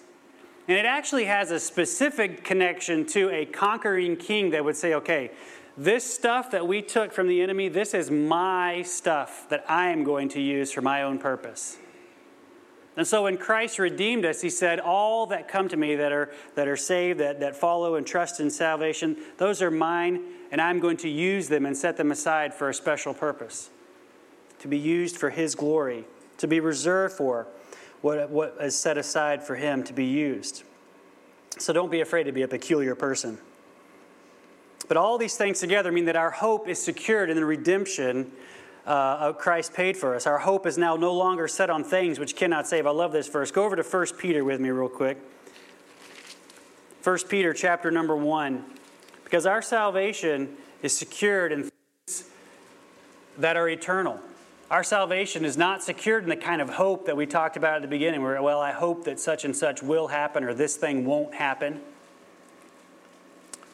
And 0.67 0.75
it 0.75 0.87
actually 0.87 1.25
has 1.25 1.51
a 1.51 1.59
specific 1.59 2.43
connection 2.43 3.05
to 3.09 3.29
a 3.29 3.45
conquering 3.45 4.17
king 4.17 4.49
that 4.49 4.65
would 4.65 4.75
say, 4.75 4.95
okay, 4.95 5.29
this 5.77 6.03
stuff 6.11 6.51
that 6.51 6.67
we 6.67 6.81
took 6.81 7.11
from 7.11 7.27
the 7.27 7.41
enemy, 7.41 7.67
this 7.67 7.93
is 7.93 8.11
my 8.11 8.83
stuff 8.83 9.47
that 9.49 9.65
I 9.67 9.89
am 9.89 10.03
going 10.03 10.29
to 10.29 10.41
use 10.41 10.71
for 10.71 10.81
my 10.81 11.01
own 11.01 11.17
purpose. 11.17 11.77
And 12.95 13.07
so 13.07 13.23
when 13.23 13.37
Christ 13.37 13.79
redeemed 13.79 14.23
us, 14.23 14.41
he 14.41 14.51
said, 14.51 14.79
All 14.79 15.25
that 15.27 15.47
come 15.47 15.67
to 15.69 15.77
me 15.77 15.95
that 15.95 16.11
are, 16.11 16.31
that 16.55 16.67
are 16.67 16.77
saved, 16.77 17.19
that, 17.19 17.39
that 17.39 17.55
follow 17.55 17.95
and 17.95 18.05
trust 18.05 18.39
in 18.39 18.51
salvation, 18.51 19.17
those 19.37 19.63
are 19.63 19.71
mine, 19.71 20.21
and 20.51 20.61
I'm 20.61 20.79
going 20.79 20.97
to 20.97 21.09
use 21.09 21.47
them 21.47 21.65
and 21.65 21.75
set 21.75 21.97
them 21.97 22.11
aside 22.11 22.53
for 22.53 22.69
a 22.69 22.73
special 22.73 23.13
purpose. 23.13 23.71
To 24.59 24.67
be 24.67 24.77
used 24.77 25.17
for 25.17 25.31
his 25.31 25.55
glory, 25.55 26.05
to 26.37 26.47
be 26.47 26.59
reserved 26.59 27.15
for 27.15 27.47
what, 28.01 28.29
what 28.29 28.57
is 28.61 28.77
set 28.77 28.97
aside 28.97 29.43
for 29.43 29.55
him 29.55 29.83
to 29.85 29.93
be 29.93 30.05
used. 30.05 30.63
So 31.57 31.73
don't 31.73 31.91
be 31.91 32.01
afraid 32.01 32.25
to 32.25 32.31
be 32.31 32.43
a 32.43 32.47
peculiar 32.47 32.93
person. 32.93 33.39
But 34.87 34.97
all 34.97 35.17
these 35.17 35.35
things 35.35 35.59
together 35.59 35.91
mean 35.91 36.05
that 36.05 36.15
our 36.15 36.31
hope 36.31 36.67
is 36.67 36.81
secured 36.81 37.29
in 37.29 37.35
the 37.35 37.45
redemption 37.45 38.31
uh, 38.85 39.31
Christ 39.33 39.73
paid 39.73 39.95
for 39.95 40.15
us. 40.15 40.27
Our 40.27 40.39
hope 40.39 40.65
is 40.65 40.77
now 40.77 40.95
no 40.95 41.13
longer 41.13 41.47
set 41.47 41.69
on 41.69 41.83
things 41.83 42.19
which 42.19 42.35
cannot 42.35 42.67
save. 42.67 42.85
I 42.85 42.91
love 42.91 43.11
this 43.11 43.27
verse. 43.27 43.51
Go 43.51 43.63
over 43.63 43.75
to 43.75 43.83
1 43.83 44.05
Peter 44.17 44.43
with 44.43 44.59
me 44.59 44.69
real 44.69 44.89
quick. 44.89 45.17
1 47.03 47.17
Peter 47.29 47.53
chapter 47.53 47.91
number 47.91 48.15
1. 48.15 48.63
Because 49.23 49.45
our 49.45 49.61
salvation 49.61 50.55
is 50.81 50.95
secured 50.95 51.51
in 51.51 51.69
things 52.07 52.29
that 53.37 53.57
are 53.57 53.69
eternal. 53.69 54.19
Our 54.69 54.83
salvation 54.83 55.45
is 55.45 55.57
not 55.57 55.83
secured 55.83 56.23
in 56.23 56.29
the 56.29 56.35
kind 56.35 56.61
of 56.61 56.69
hope 56.69 57.05
that 57.05 57.15
we 57.15 57.25
talked 57.25 57.57
about 57.57 57.75
at 57.75 57.81
the 57.81 57.87
beginning, 57.87 58.21
where, 58.21 58.41
well, 58.41 58.59
I 58.59 58.71
hope 58.71 59.05
that 59.05 59.19
such 59.19 59.45
and 59.45 59.55
such 59.55 59.83
will 59.83 60.07
happen 60.07 60.43
or 60.43 60.53
this 60.53 60.77
thing 60.77 61.05
won't 61.05 61.35
happen. 61.35 61.81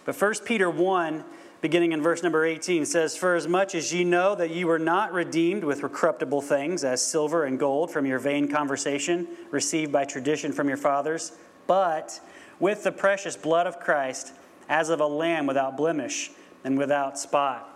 But 0.10 0.20
1 0.20 0.34
Peter 0.44 0.72
1 0.72 1.24
beginning 1.62 1.92
in 1.92 2.02
verse 2.02 2.24
number 2.24 2.44
18, 2.44 2.84
says, 2.84 3.16
For 3.16 3.36
as 3.36 3.48
much 3.48 3.76
as 3.76 3.94
ye 3.94 4.04
know 4.04 4.34
that 4.34 4.50
ye 4.50 4.64
were 4.64 4.80
not 4.80 5.14
redeemed 5.14 5.64
with 5.64 5.84
corruptible 5.84 6.42
things, 6.42 6.84
as 6.84 7.00
silver 7.00 7.44
and 7.44 7.60
gold, 7.60 7.92
from 7.92 8.08
your 8.08 8.18
vain 8.18 8.48
conversation 8.48 9.28
received 9.52 9.92
by 9.92 10.06
tradition 10.06 10.52
from 10.52 10.68
your 10.68 10.78
fathers, 10.78 11.34
but 11.68 12.22
with 12.60 12.84
the 12.84 12.92
precious 12.92 13.38
blood 13.38 13.68
of 13.68 13.80
Christ, 13.80 14.34
as 14.68 14.90
of 14.90 15.00
a 15.00 15.06
lamb 15.06 15.46
without 15.46 15.78
blemish 15.78 16.32
and 16.64 16.76
without 16.76 17.20
spot. 17.20 17.70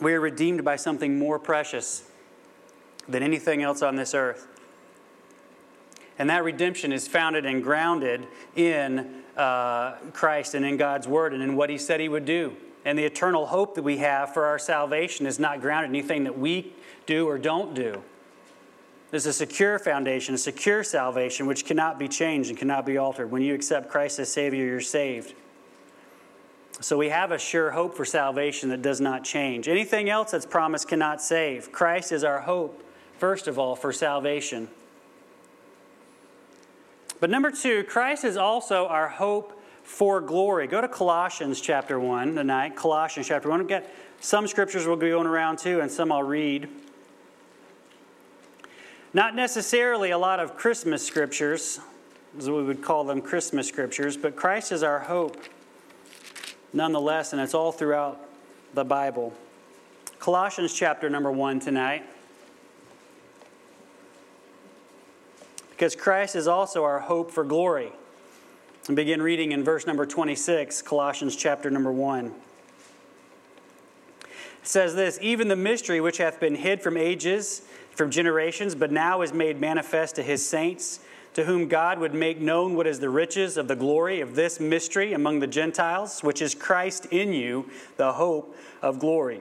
We 0.00 0.14
are 0.14 0.20
redeemed 0.20 0.64
by 0.64 0.76
something 0.76 1.18
more 1.18 1.40
precious 1.40 2.04
than 3.08 3.24
anything 3.24 3.64
else 3.64 3.82
on 3.82 3.96
this 3.96 4.14
earth. 4.14 4.46
And 6.20 6.30
that 6.30 6.44
redemption 6.44 6.92
is 6.92 7.08
founded 7.08 7.44
and 7.44 7.64
grounded 7.64 8.28
in 8.54 9.21
uh, 9.36 9.92
Christ 10.12 10.54
and 10.54 10.64
in 10.64 10.76
God's 10.76 11.08
Word 11.08 11.32
and 11.32 11.42
in 11.42 11.56
what 11.56 11.70
He 11.70 11.78
said 11.78 12.00
He 12.00 12.08
would 12.08 12.24
do. 12.24 12.56
And 12.84 12.98
the 12.98 13.04
eternal 13.04 13.46
hope 13.46 13.74
that 13.76 13.82
we 13.82 13.98
have 13.98 14.34
for 14.34 14.46
our 14.46 14.58
salvation 14.58 15.26
is 15.26 15.38
not 15.38 15.60
grounded 15.60 15.90
in 15.90 15.96
anything 15.96 16.24
that 16.24 16.38
we 16.38 16.72
do 17.06 17.28
or 17.28 17.38
don't 17.38 17.74
do. 17.74 18.02
There's 19.10 19.26
a 19.26 19.32
secure 19.32 19.78
foundation, 19.78 20.34
a 20.34 20.38
secure 20.38 20.82
salvation, 20.82 21.46
which 21.46 21.66
cannot 21.66 21.98
be 21.98 22.08
changed 22.08 22.48
and 22.48 22.58
cannot 22.58 22.86
be 22.86 22.96
altered. 22.96 23.30
When 23.30 23.42
you 23.42 23.54
accept 23.54 23.90
Christ 23.90 24.18
as 24.18 24.32
Savior, 24.32 24.64
you're 24.64 24.80
saved. 24.80 25.34
So 26.80 26.96
we 26.96 27.10
have 27.10 27.30
a 27.30 27.38
sure 27.38 27.70
hope 27.70 27.94
for 27.94 28.04
salvation 28.04 28.70
that 28.70 28.80
does 28.82 29.00
not 29.00 29.22
change. 29.22 29.68
Anything 29.68 30.08
else 30.08 30.30
that's 30.30 30.46
promised 30.46 30.88
cannot 30.88 31.20
save. 31.20 31.70
Christ 31.70 32.10
is 32.10 32.24
our 32.24 32.40
hope, 32.40 32.82
first 33.18 33.46
of 33.46 33.58
all, 33.58 33.76
for 33.76 33.92
salvation. 33.92 34.68
But 37.22 37.30
number 37.30 37.52
two, 37.52 37.84
Christ 37.84 38.24
is 38.24 38.36
also 38.36 38.88
our 38.88 39.06
hope 39.06 39.56
for 39.84 40.20
glory. 40.20 40.66
Go 40.66 40.80
to 40.80 40.88
Colossians 40.88 41.60
chapter 41.60 42.00
1 42.00 42.34
tonight. 42.34 42.74
Colossians 42.74 43.28
chapter 43.28 43.48
1. 43.48 43.60
We've 43.60 43.68
got 43.68 43.84
some 44.20 44.48
scriptures 44.48 44.88
we'll 44.88 44.96
be 44.96 45.10
going 45.10 45.28
around 45.28 45.60
too, 45.60 45.78
and 45.78 45.88
some 45.88 46.10
I'll 46.10 46.24
read. 46.24 46.68
Not 49.14 49.36
necessarily 49.36 50.10
a 50.10 50.18
lot 50.18 50.40
of 50.40 50.56
Christmas 50.56 51.06
scriptures, 51.06 51.78
as 52.36 52.50
we 52.50 52.60
would 52.60 52.82
call 52.82 53.04
them 53.04 53.20
Christmas 53.22 53.68
scriptures, 53.68 54.16
but 54.16 54.34
Christ 54.34 54.72
is 54.72 54.82
our 54.82 54.98
hope 54.98 55.36
nonetheless, 56.72 57.32
and 57.32 57.40
it's 57.40 57.54
all 57.54 57.70
throughout 57.70 58.20
the 58.74 58.84
Bible. 58.84 59.32
Colossians 60.18 60.74
chapter 60.74 61.08
number 61.08 61.30
1 61.30 61.60
tonight. 61.60 62.04
Because 65.82 65.96
Christ 65.96 66.36
is 66.36 66.46
also 66.46 66.84
our 66.84 67.00
hope 67.00 67.32
for 67.32 67.42
glory 67.42 67.90
and 68.86 68.94
begin 68.94 69.20
reading 69.20 69.50
in 69.50 69.64
verse 69.64 69.84
number 69.84 70.06
26, 70.06 70.80
Colossians 70.82 71.34
chapter 71.34 71.72
number 71.72 71.90
1. 71.90 72.26
It 72.26 72.32
says 74.62 74.94
this 74.94 75.18
Even 75.20 75.48
the 75.48 75.56
mystery 75.56 76.00
which 76.00 76.18
hath 76.18 76.38
been 76.38 76.54
hid 76.54 76.82
from 76.82 76.96
ages, 76.96 77.62
from 77.96 78.12
generations, 78.12 78.76
but 78.76 78.92
now 78.92 79.22
is 79.22 79.32
made 79.32 79.60
manifest 79.60 80.14
to 80.14 80.22
his 80.22 80.48
saints, 80.48 81.00
to 81.34 81.46
whom 81.46 81.66
God 81.66 81.98
would 81.98 82.14
make 82.14 82.40
known 82.40 82.76
what 82.76 82.86
is 82.86 83.00
the 83.00 83.10
riches 83.10 83.56
of 83.56 83.66
the 83.66 83.74
glory 83.74 84.20
of 84.20 84.36
this 84.36 84.60
mystery 84.60 85.12
among 85.12 85.40
the 85.40 85.48
Gentiles, 85.48 86.22
which 86.22 86.40
is 86.40 86.54
Christ 86.54 87.06
in 87.06 87.32
you, 87.32 87.68
the 87.96 88.12
hope 88.12 88.56
of 88.82 89.00
glory 89.00 89.40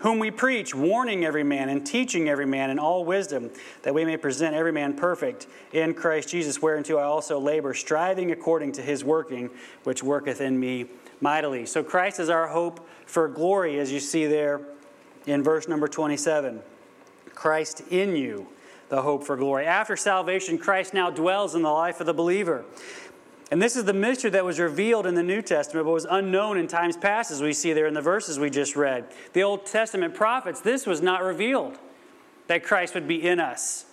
whom 0.00 0.18
we 0.18 0.30
preach, 0.30 0.74
warning 0.74 1.24
every 1.24 1.44
man 1.44 1.68
and 1.68 1.86
teaching 1.86 2.28
every 2.28 2.46
man 2.46 2.70
in 2.70 2.78
all 2.78 3.04
wisdom, 3.04 3.50
that 3.82 3.94
we 3.94 4.04
may 4.04 4.16
present 4.16 4.54
every 4.54 4.72
man 4.72 4.94
perfect 4.94 5.46
in 5.72 5.94
Christ 5.94 6.28
Jesus, 6.28 6.60
whereunto 6.60 6.98
I 6.98 7.04
also 7.04 7.38
labor, 7.38 7.74
striving 7.74 8.32
according 8.32 8.72
to 8.72 8.82
his 8.82 9.04
working, 9.04 9.50
which 9.84 10.02
worketh 10.02 10.40
in 10.40 10.58
me 10.58 10.86
mightily. 11.20 11.66
So 11.66 11.82
Christ 11.82 12.18
is 12.18 12.30
our 12.30 12.48
hope 12.48 12.86
for 13.06 13.28
glory, 13.28 13.78
as 13.78 13.92
you 13.92 14.00
see 14.00 14.26
there 14.26 14.60
in 15.26 15.42
verse 15.42 15.68
number 15.68 15.86
27. 15.86 16.60
Christ 17.34 17.82
in 17.90 18.16
you, 18.16 18.48
the 18.88 19.02
hope 19.02 19.24
for 19.24 19.36
glory. 19.36 19.66
After 19.66 19.96
salvation, 19.96 20.58
Christ 20.58 20.94
now 20.94 21.10
dwells 21.10 21.54
in 21.54 21.62
the 21.62 21.70
life 21.70 22.00
of 22.00 22.06
the 22.06 22.14
believer. 22.14 22.64
And 23.50 23.60
this 23.60 23.74
is 23.74 23.84
the 23.84 23.92
mystery 23.92 24.30
that 24.30 24.44
was 24.44 24.60
revealed 24.60 25.06
in 25.06 25.14
the 25.14 25.22
New 25.24 25.42
Testament, 25.42 25.84
but 25.84 25.92
was 25.92 26.06
unknown 26.08 26.56
in 26.56 26.68
times 26.68 26.96
past, 26.96 27.32
as 27.32 27.42
we 27.42 27.52
see 27.52 27.72
there 27.72 27.86
in 27.86 27.94
the 27.94 28.00
verses 28.00 28.38
we 28.38 28.48
just 28.48 28.76
read. 28.76 29.06
The 29.32 29.42
Old 29.42 29.66
Testament 29.66 30.14
prophets, 30.14 30.60
this 30.60 30.86
was 30.86 31.02
not 31.02 31.22
revealed 31.22 31.76
that 32.46 32.62
Christ 32.62 32.94
would 32.94 33.08
be 33.08 33.26
in 33.26 33.40
us. 33.40 33.86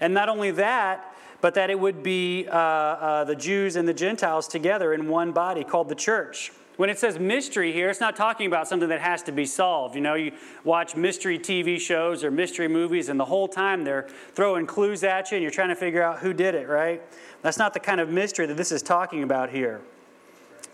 And 0.00 0.12
not 0.12 0.28
only 0.28 0.50
that, 0.52 1.14
but 1.40 1.54
that 1.54 1.70
it 1.70 1.78
would 1.78 2.02
be 2.02 2.48
uh, 2.48 2.56
uh, 2.56 3.24
the 3.24 3.36
Jews 3.36 3.76
and 3.76 3.86
the 3.86 3.94
Gentiles 3.94 4.48
together 4.48 4.92
in 4.92 5.08
one 5.08 5.30
body 5.30 5.62
called 5.62 5.88
the 5.88 5.94
church. 5.94 6.50
When 6.76 6.90
it 6.90 6.98
says 6.98 7.18
mystery 7.20 7.72
here, 7.72 7.88
it's 7.88 8.00
not 8.00 8.16
talking 8.16 8.46
about 8.46 8.66
something 8.66 8.88
that 8.88 9.00
has 9.00 9.22
to 9.24 9.32
be 9.32 9.46
solved. 9.46 9.94
You 9.94 10.00
know, 10.00 10.14
you 10.14 10.32
watch 10.64 10.96
mystery 10.96 11.38
TV 11.38 11.78
shows 11.78 12.24
or 12.24 12.32
mystery 12.32 12.66
movies, 12.66 13.08
and 13.08 13.18
the 13.18 13.26
whole 13.26 13.46
time 13.46 13.84
they're 13.84 14.08
throwing 14.32 14.66
clues 14.66 15.04
at 15.04 15.30
you 15.30 15.36
and 15.36 15.42
you're 15.42 15.52
trying 15.52 15.68
to 15.68 15.76
figure 15.76 16.02
out 16.02 16.18
who 16.18 16.32
did 16.32 16.54
it, 16.54 16.68
right? 16.68 17.00
That's 17.42 17.58
not 17.58 17.74
the 17.74 17.80
kind 17.80 18.00
of 18.00 18.08
mystery 18.08 18.46
that 18.46 18.56
this 18.56 18.72
is 18.72 18.82
talking 18.82 19.22
about 19.22 19.50
here. 19.50 19.82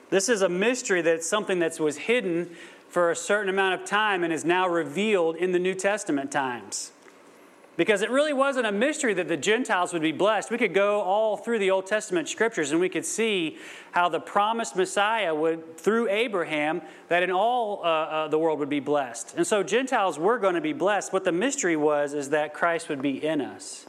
This 0.09 0.29
is 0.29 0.43
a 0.43 0.49
mystery 0.49 1.03
that's 1.03 1.29
something 1.29 1.59
that 1.59 1.79
was 1.79 1.99
hidden 1.99 2.57
for 2.89 3.11
a 3.11 3.17
certain 3.17 3.49
amount 3.49 3.81
of 3.81 3.87
time 3.87 4.25
and 4.25 4.33
is 4.33 4.45
now 4.45 4.69
revealed 4.69 5.37
in 5.37 5.53
the 5.53 5.59
New 5.59 5.75
Testament 5.75 6.33
times. 6.33 6.93
Because 7.81 8.03
it 8.03 8.11
really 8.11 8.35
wasn't 8.35 8.67
a 8.67 8.73
mystery 8.73 9.15
that 9.15 9.27
the 9.27 9.39
Gentiles 9.39 9.95
would 9.95 10.03
be 10.03 10.13
blessed. 10.13 10.51
We 10.51 10.59
could 10.59 10.75
go 10.75 11.01
all 11.01 11.39
through 11.39 11.61
the 11.61 11.71
Old 11.71 11.87
Testament 11.87 12.29
scriptures 12.29 12.73
and 12.73 12.79
we 12.79 12.91
could 12.91 13.07
see 13.07 13.57
how 13.93 14.11
the 14.11 14.21
promised 14.21 14.77
Messiah 14.77 15.35
would, 15.35 15.79
through 15.79 16.07
Abraham, 16.11 16.83
that 17.09 17.23
in 17.23 17.31
all 17.31 17.81
uh, 17.83 17.87
uh, 17.87 18.29
the 18.29 18.39
world 18.39 18.59
would 18.59 18.69
be 18.69 18.81
blessed. 18.81 19.33
And 19.35 19.47
so 19.47 19.63
Gentiles 19.63 20.19
were 20.19 20.39
going 20.39 20.57
to 20.57 20.61
be 20.61 20.75
blessed. 20.75 21.11
What 21.11 21.25
the 21.25 21.33
mystery 21.33 21.75
was 21.75 22.13
is 22.13 22.29
that 22.29 22.53
Christ 22.53 22.91
would 22.91 23.01
be 23.01 23.25
in 23.25 23.41
us 23.41 23.87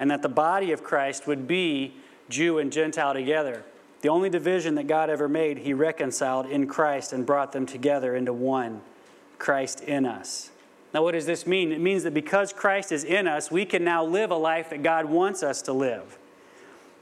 and 0.00 0.10
that 0.10 0.22
the 0.22 0.30
body 0.30 0.72
of 0.72 0.82
Christ 0.82 1.26
would 1.26 1.46
be 1.46 1.96
Jew 2.30 2.56
and 2.56 2.72
Gentile 2.72 3.12
together. 3.12 3.62
The 4.00 4.08
only 4.08 4.30
division 4.30 4.74
that 4.76 4.86
God 4.86 5.10
ever 5.10 5.28
made, 5.28 5.58
He 5.58 5.74
reconciled 5.74 6.46
in 6.46 6.66
Christ 6.66 7.12
and 7.12 7.26
brought 7.26 7.52
them 7.52 7.66
together 7.66 8.16
into 8.16 8.32
one 8.32 8.80
Christ 9.38 9.82
in 9.82 10.06
us. 10.06 10.50
Now, 10.96 11.02
what 11.02 11.12
does 11.12 11.26
this 11.26 11.46
mean? 11.46 11.72
It 11.72 11.80
means 11.82 12.04
that 12.04 12.14
because 12.14 12.54
Christ 12.54 12.90
is 12.90 13.04
in 13.04 13.28
us, 13.28 13.50
we 13.50 13.66
can 13.66 13.84
now 13.84 14.02
live 14.02 14.30
a 14.30 14.36
life 14.36 14.70
that 14.70 14.82
God 14.82 15.04
wants 15.04 15.42
us 15.42 15.60
to 15.60 15.74
live 15.74 16.16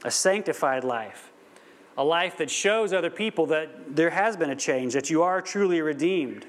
a 0.03 0.11
sanctified 0.11 0.83
life, 0.83 1.31
a 1.97 2.03
life 2.03 2.37
that 2.39 2.51
shows 2.51 2.91
other 2.91 3.09
people 3.09 3.45
that 3.45 3.95
there 3.95 4.09
has 4.09 4.35
been 4.35 4.49
a 4.49 4.55
change, 4.55 4.91
that 4.95 5.09
you 5.09 5.23
are 5.23 5.41
truly 5.41 5.79
redeemed. 5.79 6.45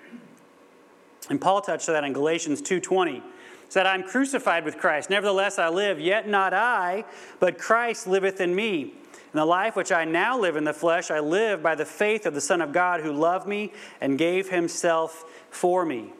And 1.30 1.40
Paul 1.40 1.60
touched 1.60 1.88
on 1.88 1.92
that 1.92 2.02
in 2.02 2.12
Galatians 2.12 2.60
2:20 2.62 3.22
said, 3.68 3.86
I'm 3.86 4.02
crucified 4.02 4.64
with 4.64 4.78
Christ. 4.78 5.08
Nevertheless, 5.08 5.56
I 5.56 5.68
live, 5.68 6.00
yet 6.00 6.26
not 6.26 6.52
I, 6.52 7.04
but 7.38 7.58
Christ 7.58 8.08
liveth 8.08 8.40
in 8.40 8.56
me. 8.56 8.82
In 8.82 9.34
the 9.34 9.44
life 9.44 9.76
which 9.76 9.92
I 9.92 10.04
now 10.04 10.36
live 10.36 10.56
in 10.56 10.64
the 10.64 10.74
flesh, 10.74 11.12
I 11.12 11.20
live 11.20 11.62
by 11.62 11.76
the 11.76 11.84
faith 11.84 12.26
of 12.26 12.34
the 12.34 12.40
Son 12.40 12.60
of 12.60 12.72
God 12.72 13.02
who 13.02 13.12
loved 13.12 13.46
me 13.46 13.72
and 14.00 14.18
gave 14.18 14.48
himself 14.48 15.24
for 15.48 15.86
me. 15.86 16.12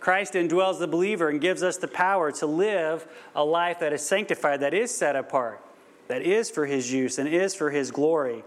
Christ 0.00 0.32
indwells 0.32 0.78
the 0.78 0.88
believer 0.88 1.28
and 1.28 1.40
gives 1.40 1.62
us 1.62 1.76
the 1.76 1.88
power 1.88 2.32
to 2.32 2.46
live 2.46 3.06
a 3.34 3.44
life 3.44 3.78
that 3.80 3.92
is 3.92 4.04
sanctified, 4.04 4.60
that 4.60 4.74
is 4.74 4.94
set 4.94 5.14
apart, 5.14 5.62
that 6.08 6.22
is 6.22 6.50
for 6.50 6.66
his 6.66 6.92
use 6.92 7.18
and 7.18 7.28
is 7.28 7.54
for 7.54 7.70
his 7.70 7.90
glory. 7.90 8.42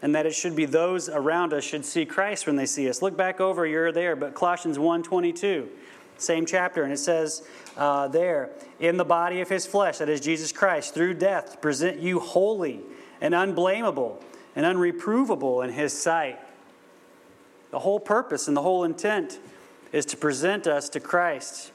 And 0.00 0.14
that 0.14 0.26
it 0.26 0.34
should 0.34 0.54
be 0.54 0.66
those 0.66 1.08
around 1.08 1.52
us 1.52 1.64
should 1.64 1.84
see 1.84 2.04
Christ 2.04 2.46
when 2.46 2.56
they 2.56 2.66
see 2.66 2.88
us. 2.88 3.00
Look 3.00 3.16
back 3.16 3.40
over, 3.40 3.66
you're 3.66 3.90
there, 3.90 4.14
but 4.14 4.34
Colossians 4.34 4.78
1.22 4.78 5.68
same 6.16 6.46
chapter, 6.46 6.84
and 6.84 6.92
it 6.92 6.98
says 6.98 7.42
uh, 7.76 8.08
there, 8.08 8.50
in 8.80 8.96
the 8.96 9.04
body 9.04 9.40
of 9.40 9.48
his 9.48 9.66
flesh, 9.66 9.98
that 9.98 10.08
is 10.08 10.20
Jesus 10.20 10.52
Christ, 10.52 10.94
through 10.94 11.14
death, 11.14 11.60
present 11.60 12.00
you 12.00 12.20
holy 12.20 12.80
and 13.20 13.34
unblameable 13.34 14.22
and 14.54 14.64
unreprovable 14.64 15.64
in 15.64 15.72
his 15.72 15.92
sight. 15.92 16.38
The 17.70 17.80
whole 17.80 17.98
purpose 17.98 18.46
and 18.46 18.56
the 18.56 18.62
whole 18.62 18.84
intent 18.84 19.40
is 19.94 20.04
to 20.04 20.16
present 20.16 20.66
us 20.66 20.88
to 20.88 20.98
Christ. 20.98 21.70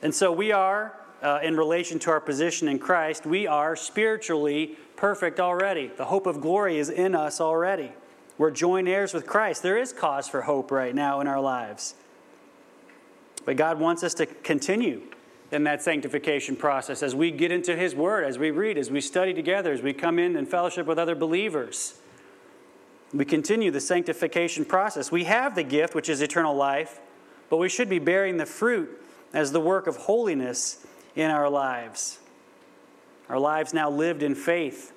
And 0.00 0.14
so 0.14 0.32
we 0.32 0.50
are, 0.50 0.94
uh, 1.22 1.40
in 1.42 1.58
relation 1.58 1.98
to 1.98 2.10
our 2.10 2.18
position 2.18 2.68
in 2.68 2.78
Christ, 2.78 3.26
we 3.26 3.46
are 3.46 3.76
spiritually 3.76 4.78
perfect 4.96 5.38
already. 5.38 5.88
The 5.88 6.06
hope 6.06 6.26
of 6.26 6.40
glory 6.40 6.78
is 6.78 6.88
in 6.88 7.14
us 7.14 7.38
already. 7.38 7.92
We're 8.38 8.50
joint 8.50 8.88
heirs 8.88 9.12
with 9.12 9.26
Christ. 9.26 9.62
There 9.62 9.76
is 9.76 9.92
cause 9.92 10.26
for 10.26 10.40
hope 10.40 10.70
right 10.70 10.94
now 10.94 11.20
in 11.20 11.26
our 11.26 11.38
lives. 11.38 11.96
But 13.44 13.56
God 13.56 13.78
wants 13.78 14.02
us 14.02 14.14
to 14.14 14.24
continue 14.24 15.02
in 15.52 15.64
that 15.64 15.82
sanctification 15.82 16.56
process 16.56 17.02
as 17.02 17.14
we 17.14 17.30
get 17.30 17.52
into 17.52 17.76
His 17.76 17.94
Word, 17.94 18.24
as 18.24 18.38
we 18.38 18.50
read, 18.50 18.78
as 18.78 18.90
we 18.90 19.02
study 19.02 19.34
together, 19.34 19.70
as 19.70 19.82
we 19.82 19.92
come 19.92 20.18
in 20.18 20.34
and 20.34 20.48
fellowship 20.48 20.86
with 20.86 20.98
other 20.98 21.14
believers. 21.14 22.00
We 23.12 23.26
continue 23.26 23.70
the 23.70 23.80
sanctification 23.80 24.64
process. 24.64 25.12
We 25.12 25.24
have 25.24 25.54
the 25.54 25.62
gift, 25.62 25.94
which 25.94 26.08
is 26.08 26.22
eternal 26.22 26.54
life, 26.56 27.00
but 27.50 27.58
we 27.58 27.68
should 27.68 27.90
be 27.90 27.98
bearing 27.98 28.38
the 28.38 28.46
fruit 28.46 28.88
as 29.34 29.52
the 29.52 29.60
work 29.60 29.86
of 29.86 29.96
holiness 29.96 30.86
in 31.14 31.30
our 31.30 31.50
lives. 31.50 32.18
Our 33.28 33.38
lives 33.38 33.74
now 33.74 33.90
lived 33.90 34.22
in 34.22 34.34
faith. 34.34 34.92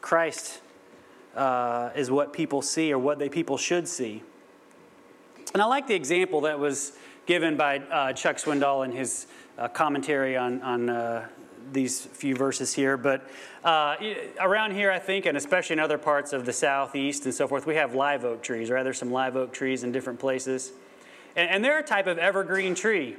Christ 0.00 0.60
uh, 1.34 1.90
is 1.96 2.10
what 2.10 2.32
people 2.32 2.62
see 2.62 2.92
or 2.92 2.98
what 2.98 3.18
they, 3.18 3.28
people 3.28 3.56
should 3.56 3.88
see. 3.88 4.22
And 5.52 5.62
I 5.62 5.66
like 5.66 5.86
the 5.86 5.94
example 5.94 6.42
that 6.42 6.58
was 6.58 6.92
given 7.26 7.56
by 7.56 7.78
uh, 7.78 8.12
Chuck 8.12 8.36
Swindoll 8.36 8.84
in 8.84 8.92
his 8.92 9.26
uh, 9.58 9.68
commentary 9.68 10.36
on, 10.36 10.60
on 10.62 10.90
uh, 10.90 11.28
these 11.72 12.02
few 12.02 12.34
verses 12.34 12.74
here. 12.74 12.96
But 12.96 13.28
uh, 13.62 13.96
around 14.40 14.72
here, 14.72 14.90
I 14.90 14.98
think, 14.98 15.26
and 15.26 15.36
especially 15.36 15.74
in 15.74 15.80
other 15.80 15.98
parts 15.98 16.32
of 16.32 16.44
the 16.44 16.52
southeast 16.52 17.24
and 17.24 17.34
so 17.34 17.48
forth, 17.48 17.66
we 17.66 17.76
have 17.76 17.94
live 17.94 18.24
oak 18.24 18.42
trees, 18.42 18.70
or 18.70 18.74
rather, 18.74 18.92
some 18.92 19.10
live 19.10 19.36
oak 19.36 19.52
trees 19.52 19.84
in 19.84 19.92
different 19.92 20.18
places. 20.18 20.72
And, 21.36 21.50
and 21.50 21.64
they're 21.64 21.78
a 21.78 21.84
type 21.84 22.06
of 22.06 22.18
evergreen 22.18 22.74
tree. 22.74 23.16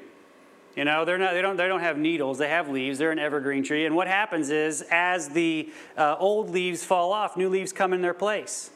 You 0.75 0.83
know, 0.83 1.05
they're 1.05 1.17
not, 1.17 1.33
they, 1.33 1.41
don't, 1.41 1.55
they 1.55 1.67
don't 1.67 1.79
have 1.79 1.97
needles, 1.97 2.37
they 2.37 2.49
have 2.49 2.69
leaves. 2.69 2.97
They're 2.97 3.11
an 3.11 3.19
evergreen 3.19 3.63
tree. 3.63 3.85
And 3.85 3.95
what 3.95 4.07
happens 4.07 4.49
is, 4.49 4.83
as 4.91 5.29
the 5.29 5.69
uh, 5.97 6.17
old 6.19 6.49
leaves 6.49 6.83
fall 6.83 7.13
off, 7.13 7.37
new 7.37 7.47
leaves 7.47 7.71
come 7.71 7.93
in 7.93 8.01
their 8.01 8.13
place. 8.13 8.71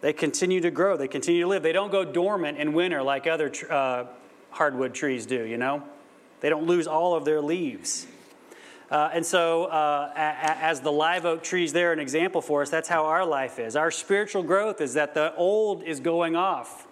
They 0.00 0.12
continue 0.12 0.60
to 0.60 0.70
grow, 0.70 0.96
they 0.96 1.08
continue 1.08 1.42
to 1.42 1.48
live. 1.48 1.62
They 1.62 1.72
don't 1.72 1.90
go 1.90 2.04
dormant 2.04 2.58
in 2.58 2.72
winter 2.72 3.02
like 3.02 3.26
other 3.26 3.52
uh, 3.68 4.04
hardwood 4.50 4.94
trees 4.94 5.26
do, 5.26 5.44
you 5.44 5.56
know? 5.56 5.82
They 6.40 6.48
don't 6.48 6.66
lose 6.66 6.86
all 6.86 7.14
of 7.14 7.24
their 7.24 7.40
leaves. 7.40 8.06
Uh, 8.90 9.10
and 9.12 9.26
so, 9.26 9.64
uh, 9.66 10.10
a- 10.14 10.64
as 10.64 10.80
the 10.80 10.90
live 10.90 11.24
oak 11.24 11.42
trees 11.42 11.72
they're 11.72 11.92
an 11.92 12.00
example 12.00 12.40
for 12.40 12.62
us, 12.62 12.70
that's 12.70 12.88
how 12.88 13.06
our 13.06 13.24
life 13.26 13.58
is. 13.58 13.76
Our 13.76 13.90
spiritual 13.90 14.42
growth 14.42 14.80
is 14.80 14.94
that 14.94 15.14
the 15.14 15.34
old 15.34 15.82
is 15.82 16.00
going 16.00 16.34
off, 16.34 16.88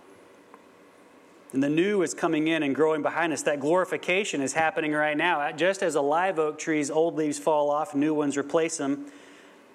and 1.52 1.62
the 1.62 1.68
new 1.68 2.02
is 2.02 2.12
coming 2.12 2.48
in 2.48 2.62
and 2.62 2.74
growing 2.74 3.02
behind 3.02 3.32
us. 3.32 3.42
That 3.42 3.60
glorification 3.60 4.42
is 4.42 4.52
happening 4.52 4.92
right 4.92 5.16
now. 5.16 5.50
Just 5.52 5.82
as 5.82 5.94
a 5.94 6.00
live 6.00 6.38
oak 6.38 6.58
tree's 6.58 6.90
old 6.90 7.16
leaves 7.16 7.38
fall 7.38 7.70
off, 7.70 7.94
new 7.94 8.12
ones 8.12 8.36
replace 8.36 8.76
them, 8.76 9.06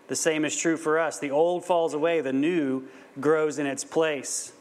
the 0.08 0.16
same 0.16 0.46
is 0.46 0.56
true 0.56 0.78
for 0.78 1.00
us. 1.00 1.20
The 1.20 1.32
old 1.32 1.66
falls 1.66 1.94
away, 1.94 2.22
the 2.22 2.34
new 2.34 2.88
grows 3.20 3.58
in 3.58 3.66
its 3.66 3.84
place. 3.84 4.54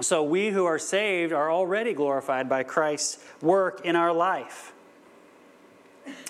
So 0.00 0.22
we 0.22 0.50
who 0.50 0.64
are 0.64 0.78
saved 0.78 1.32
are 1.32 1.50
already 1.50 1.92
glorified 1.92 2.48
by 2.48 2.62
Christ's 2.62 3.18
work 3.42 3.80
in 3.84 3.96
our 3.96 4.12
life. 4.12 4.72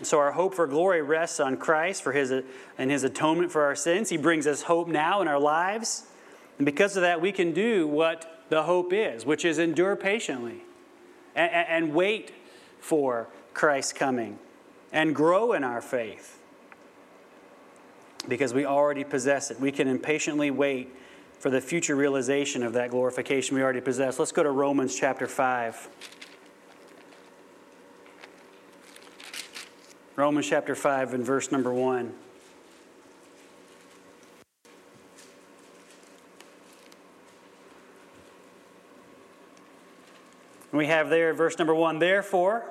So 0.02 0.18
our 0.18 0.32
hope 0.32 0.54
for 0.54 0.66
glory 0.66 1.02
rests 1.02 1.38
on 1.38 1.56
Christ 1.58 2.02
for 2.02 2.12
his 2.12 2.32
and 2.78 2.90
his 2.90 3.04
atonement 3.04 3.52
for 3.52 3.62
our 3.62 3.76
sins. 3.76 4.08
He 4.08 4.16
brings 4.16 4.46
us 4.46 4.62
hope 4.62 4.88
now 4.88 5.20
in 5.20 5.28
our 5.28 5.38
lives. 5.38 6.06
And 6.56 6.64
because 6.64 6.96
of 6.96 7.02
that, 7.02 7.20
we 7.20 7.30
can 7.30 7.52
do 7.52 7.86
what 7.86 8.37
the 8.48 8.62
hope 8.62 8.92
is, 8.92 9.26
which 9.26 9.44
is 9.44 9.58
endure 9.58 9.96
patiently 9.96 10.62
and, 11.34 11.50
and 11.50 11.94
wait 11.94 12.32
for 12.80 13.28
Christ's 13.54 13.92
coming 13.92 14.38
and 14.92 15.14
grow 15.14 15.52
in 15.52 15.64
our 15.64 15.80
faith. 15.80 16.38
Because 18.26 18.52
we 18.52 18.66
already 18.66 19.04
possess 19.04 19.50
it. 19.50 19.60
We 19.60 19.72
can 19.72 19.88
impatiently 19.88 20.50
wait 20.50 20.94
for 21.38 21.50
the 21.50 21.60
future 21.60 21.94
realization 21.94 22.62
of 22.62 22.72
that 22.72 22.90
glorification 22.90 23.56
we 23.56 23.62
already 23.62 23.80
possess. 23.80 24.18
Let's 24.18 24.32
go 24.32 24.42
to 24.42 24.50
Romans 24.50 24.96
chapter 24.96 25.26
5. 25.26 25.88
Romans 30.16 30.48
chapter 30.48 30.74
5 30.74 31.14
and 31.14 31.24
verse 31.24 31.52
number 31.52 31.72
1. 31.72 32.12
We 40.78 40.86
have 40.86 41.10
there 41.10 41.34
verse 41.34 41.58
number 41.58 41.74
1 41.74 41.98
Therefore, 41.98 42.64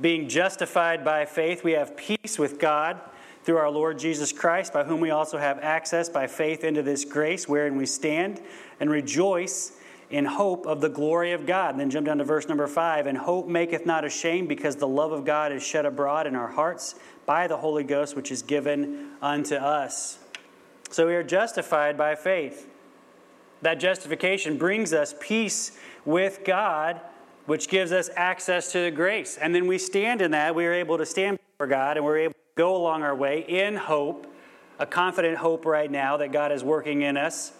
being 0.00 0.26
justified 0.26 1.04
by 1.04 1.26
faith, 1.26 1.62
we 1.62 1.72
have 1.72 1.94
peace 1.98 2.38
with 2.38 2.58
God 2.58 2.98
through 3.44 3.58
our 3.58 3.70
Lord 3.70 3.98
Jesus 3.98 4.32
Christ, 4.32 4.72
by 4.72 4.84
whom 4.84 5.00
we 5.00 5.10
also 5.10 5.36
have 5.36 5.58
access 5.58 6.08
by 6.08 6.26
faith 6.28 6.64
into 6.64 6.82
this 6.82 7.04
grace 7.04 7.46
wherein 7.46 7.76
we 7.76 7.84
stand 7.84 8.40
and 8.80 8.88
rejoice 8.90 9.72
in 10.08 10.24
hope 10.24 10.66
of 10.66 10.80
the 10.80 10.88
glory 10.88 11.32
of 11.32 11.44
God. 11.44 11.72
And 11.72 11.80
then 11.80 11.90
jump 11.90 12.06
down 12.06 12.16
to 12.18 12.24
verse 12.24 12.48
number 12.48 12.66
five. 12.66 13.06
And 13.06 13.18
hope 13.18 13.46
maketh 13.46 13.84
not 13.84 14.06
ashamed, 14.06 14.48
because 14.48 14.76
the 14.76 14.88
love 14.88 15.12
of 15.12 15.26
God 15.26 15.52
is 15.52 15.62
shed 15.62 15.84
abroad 15.84 16.26
in 16.26 16.34
our 16.34 16.48
hearts 16.48 16.94
by 17.26 17.48
the 17.48 17.58
Holy 17.58 17.84
Ghost, 17.84 18.16
which 18.16 18.32
is 18.32 18.40
given 18.40 19.10
unto 19.20 19.56
us. 19.56 20.18
So 20.90 21.06
we 21.06 21.14
are 21.14 21.22
justified 21.22 21.98
by 21.98 22.14
faith. 22.14 22.66
That 23.60 23.74
justification 23.74 24.56
brings 24.56 24.94
us 24.94 25.14
peace 25.20 25.78
with 26.06 26.44
God, 26.46 27.00
which 27.46 27.68
gives 27.68 27.92
us 27.92 28.08
access 28.16 28.72
to 28.72 28.82
the 28.82 28.90
grace. 28.90 29.36
And 29.36 29.54
then 29.54 29.66
we 29.66 29.78
stand 29.78 30.22
in 30.22 30.30
that. 30.30 30.54
We 30.54 30.66
are 30.66 30.72
able 30.72 30.98
to 30.98 31.06
stand 31.06 31.38
before 31.52 31.66
God, 31.66 31.96
and 31.96 32.06
we're 32.06 32.18
able 32.18 32.34
to 32.34 32.38
go 32.56 32.76
along 32.76 33.02
our 33.02 33.14
way 33.14 33.40
in 33.40 33.76
hope, 33.76 34.26
a 34.78 34.86
confident 34.86 35.38
hope 35.38 35.64
right 35.64 35.90
now 35.90 36.16
that 36.18 36.32
God 36.32 36.52
is 36.52 36.62
working 36.62 37.02
in 37.02 37.16
us. 37.16 37.52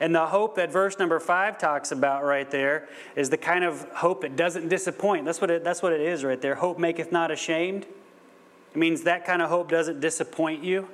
And 0.00 0.14
the 0.14 0.26
hope 0.26 0.56
that 0.56 0.70
verse 0.70 0.98
number 0.98 1.18
five 1.18 1.58
talks 1.58 1.90
about 1.90 2.22
right 2.22 2.50
there 2.50 2.88
is 3.14 3.30
the 3.30 3.38
kind 3.38 3.64
of 3.64 3.82
hope 3.92 4.22
that 4.22 4.36
doesn't 4.36 4.68
disappoint. 4.68 5.24
That's 5.24 5.40
what 5.40 5.50
it, 5.50 5.64
that's 5.64 5.82
what 5.82 5.92
it 5.92 6.00
is 6.00 6.22
right 6.22 6.40
there. 6.40 6.54
Hope 6.54 6.78
maketh 6.78 7.12
not 7.12 7.30
ashamed. 7.30 7.84
It 7.84 8.76
means 8.76 9.02
that 9.02 9.24
kind 9.24 9.40
of 9.40 9.48
hope 9.48 9.70
doesn't 9.70 10.00
disappoint 10.00 10.62
you, 10.62 10.88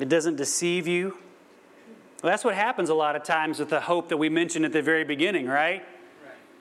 it 0.00 0.08
doesn't 0.08 0.36
deceive 0.36 0.86
you. 0.86 1.18
Well, 2.22 2.30
that's 2.30 2.44
what 2.44 2.54
happens 2.54 2.88
a 2.88 2.94
lot 2.94 3.16
of 3.16 3.24
times 3.24 3.58
with 3.58 3.68
the 3.68 3.80
hope 3.80 4.08
that 4.10 4.16
we 4.16 4.28
mentioned 4.28 4.64
at 4.64 4.72
the 4.72 4.80
very 4.80 5.02
beginning, 5.04 5.46
right? 5.46 5.84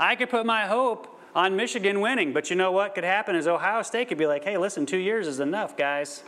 I 0.01 0.15
could 0.15 0.31
put 0.31 0.47
my 0.47 0.65
hope 0.65 1.19
on 1.35 1.55
Michigan 1.55 2.01
winning. 2.01 2.33
But 2.33 2.49
you 2.49 2.55
know 2.55 2.71
what 2.71 2.95
could 2.95 3.03
happen 3.03 3.35
is 3.35 3.47
Ohio 3.47 3.83
State 3.83 4.07
could 4.09 4.17
be 4.17 4.25
like, 4.25 4.43
hey, 4.43 4.57
listen, 4.57 4.87
two 4.87 4.97
years 4.97 5.27
is 5.27 5.39
enough, 5.39 5.77
guys. 5.77 6.23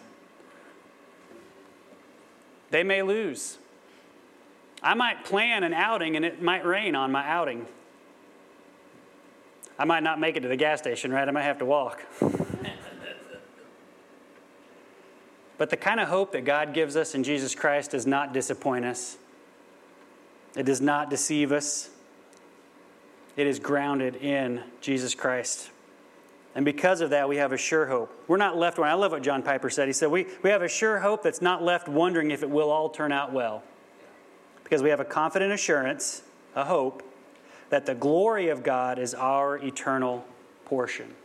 They 2.70 2.84
may 2.84 3.02
lose. 3.02 3.58
I 4.82 4.94
might 4.94 5.26
plan 5.26 5.64
an 5.64 5.74
outing 5.74 6.16
and 6.16 6.24
it 6.24 6.42
might 6.42 6.64
rain 6.66 6.96
on 6.96 7.12
my 7.12 7.28
outing. 7.28 7.66
I 9.80 9.86
might 9.86 10.04
not 10.04 10.20
make 10.20 10.36
it 10.36 10.42
to 10.42 10.48
the 10.48 10.56
gas 10.56 10.78
station, 10.80 11.12
right? 11.12 11.28
I 11.28 11.32
might 11.32 11.42
have 11.42 11.58
to 11.58 11.66
walk. 11.66 12.04
but 15.58 15.72
the 15.72 15.78
kind 15.78 16.00
of 16.00 16.10
hope 16.10 16.32
that 16.34 16.46
God 16.46 16.76
gives 16.76 16.96
us 16.96 17.16
in 17.16 17.24
Jesus 17.24 17.56
Christ 17.56 17.92
does 17.92 18.06
not 18.06 18.34
disappoint 18.34 18.86
us, 18.86 19.18
it 20.56 20.68
does 20.68 20.80
not 20.80 21.10
deceive 21.10 21.52
us. 21.52 21.90
It 23.36 23.48
is 23.48 23.60
grounded 23.60 24.16
in 24.18 24.64
Jesus 24.82 25.16
Christ. 25.16 25.70
And 26.56 26.64
because 26.64 27.02
of 27.02 27.10
that, 27.10 27.28
we 27.28 27.38
have 27.38 27.52
a 27.52 27.58
sure 27.58 27.88
hope. 27.88 28.12
We're 28.28 28.38
not 28.38 28.58
left 28.58 28.78
wondering. 28.78 28.94
I 28.94 29.02
love 29.02 29.12
what 29.12 29.24
John 29.24 29.42
Piper 29.42 29.70
said. 29.70 29.88
He 29.88 29.94
said, 29.94 30.12
we, 30.12 30.28
we 30.44 30.52
have 30.52 30.62
a 30.62 30.68
sure 30.68 31.00
hope 31.00 31.24
that's 31.24 31.42
not 31.42 31.64
left 31.64 31.88
wondering 31.88 32.30
if 32.30 32.44
it 32.44 32.50
will 32.50 32.70
all 32.70 32.90
turn 32.90 33.12
out 33.12 33.34
well. 33.34 33.64
Because 34.64 34.84
we 34.84 34.90
have 34.90 35.00
a 35.00 35.06
confident 35.06 35.52
assurance, 35.52 36.22
a 36.56 36.66
hope, 36.66 37.02
that 37.70 37.88
the 37.88 37.96
glory 37.96 38.50
of 38.50 38.62
God 38.62 39.00
is 39.00 39.16
our 39.16 39.58
eternal 39.58 40.26
portion. 40.66 41.16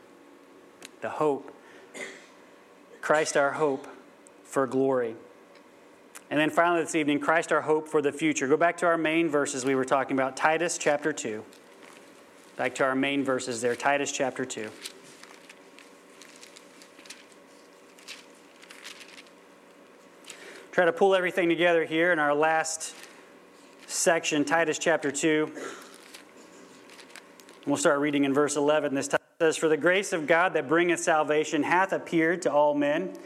The 1.02 1.10
hope. 1.10 1.54
Christ, 3.02 3.36
our 3.36 3.52
hope 3.52 3.86
for 4.44 4.66
glory. 4.66 5.14
And 6.30 6.40
then 6.40 6.50
finally, 6.50 6.82
this 6.82 6.94
evening, 6.94 7.20
Christ, 7.20 7.52
our 7.52 7.60
hope 7.60 7.86
for 7.86 8.00
the 8.00 8.12
future. 8.12 8.48
Go 8.48 8.56
back 8.56 8.78
to 8.78 8.86
our 8.86 8.98
main 8.98 9.28
verses 9.28 9.64
we 9.64 9.74
were 9.74 9.84
talking 9.84 10.16
about 10.16 10.36
Titus 10.36 10.78
chapter 10.78 11.12
2. 11.12 11.44
Back 12.58 12.74
to 12.74 12.84
our 12.84 12.96
main 12.96 13.22
verses 13.22 13.60
there, 13.60 13.76
Titus 13.76 14.10
chapter 14.10 14.44
2. 14.44 14.68
Try 20.72 20.84
to 20.84 20.92
pull 20.92 21.14
everything 21.14 21.48
together 21.48 21.84
here 21.84 22.10
in 22.10 22.18
our 22.18 22.34
last 22.34 22.96
section, 23.86 24.44
Titus 24.44 24.76
chapter 24.76 25.12
2. 25.12 25.52
We'll 27.64 27.76
start 27.76 28.00
reading 28.00 28.24
in 28.24 28.34
verse 28.34 28.56
11. 28.56 28.92
This 28.92 29.06
time 29.06 29.20
says, 29.40 29.56
For 29.56 29.68
the 29.68 29.76
grace 29.76 30.12
of 30.12 30.26
God 30.26 30.54
that 30.54 30.66
bringeth 30.66 30.98
salvation 30.98 31.62
hath 31.62 31.92
appeared 31.92 32.42
to 32.42 32.52
all 32.52 32.74
men, 32.74 33.16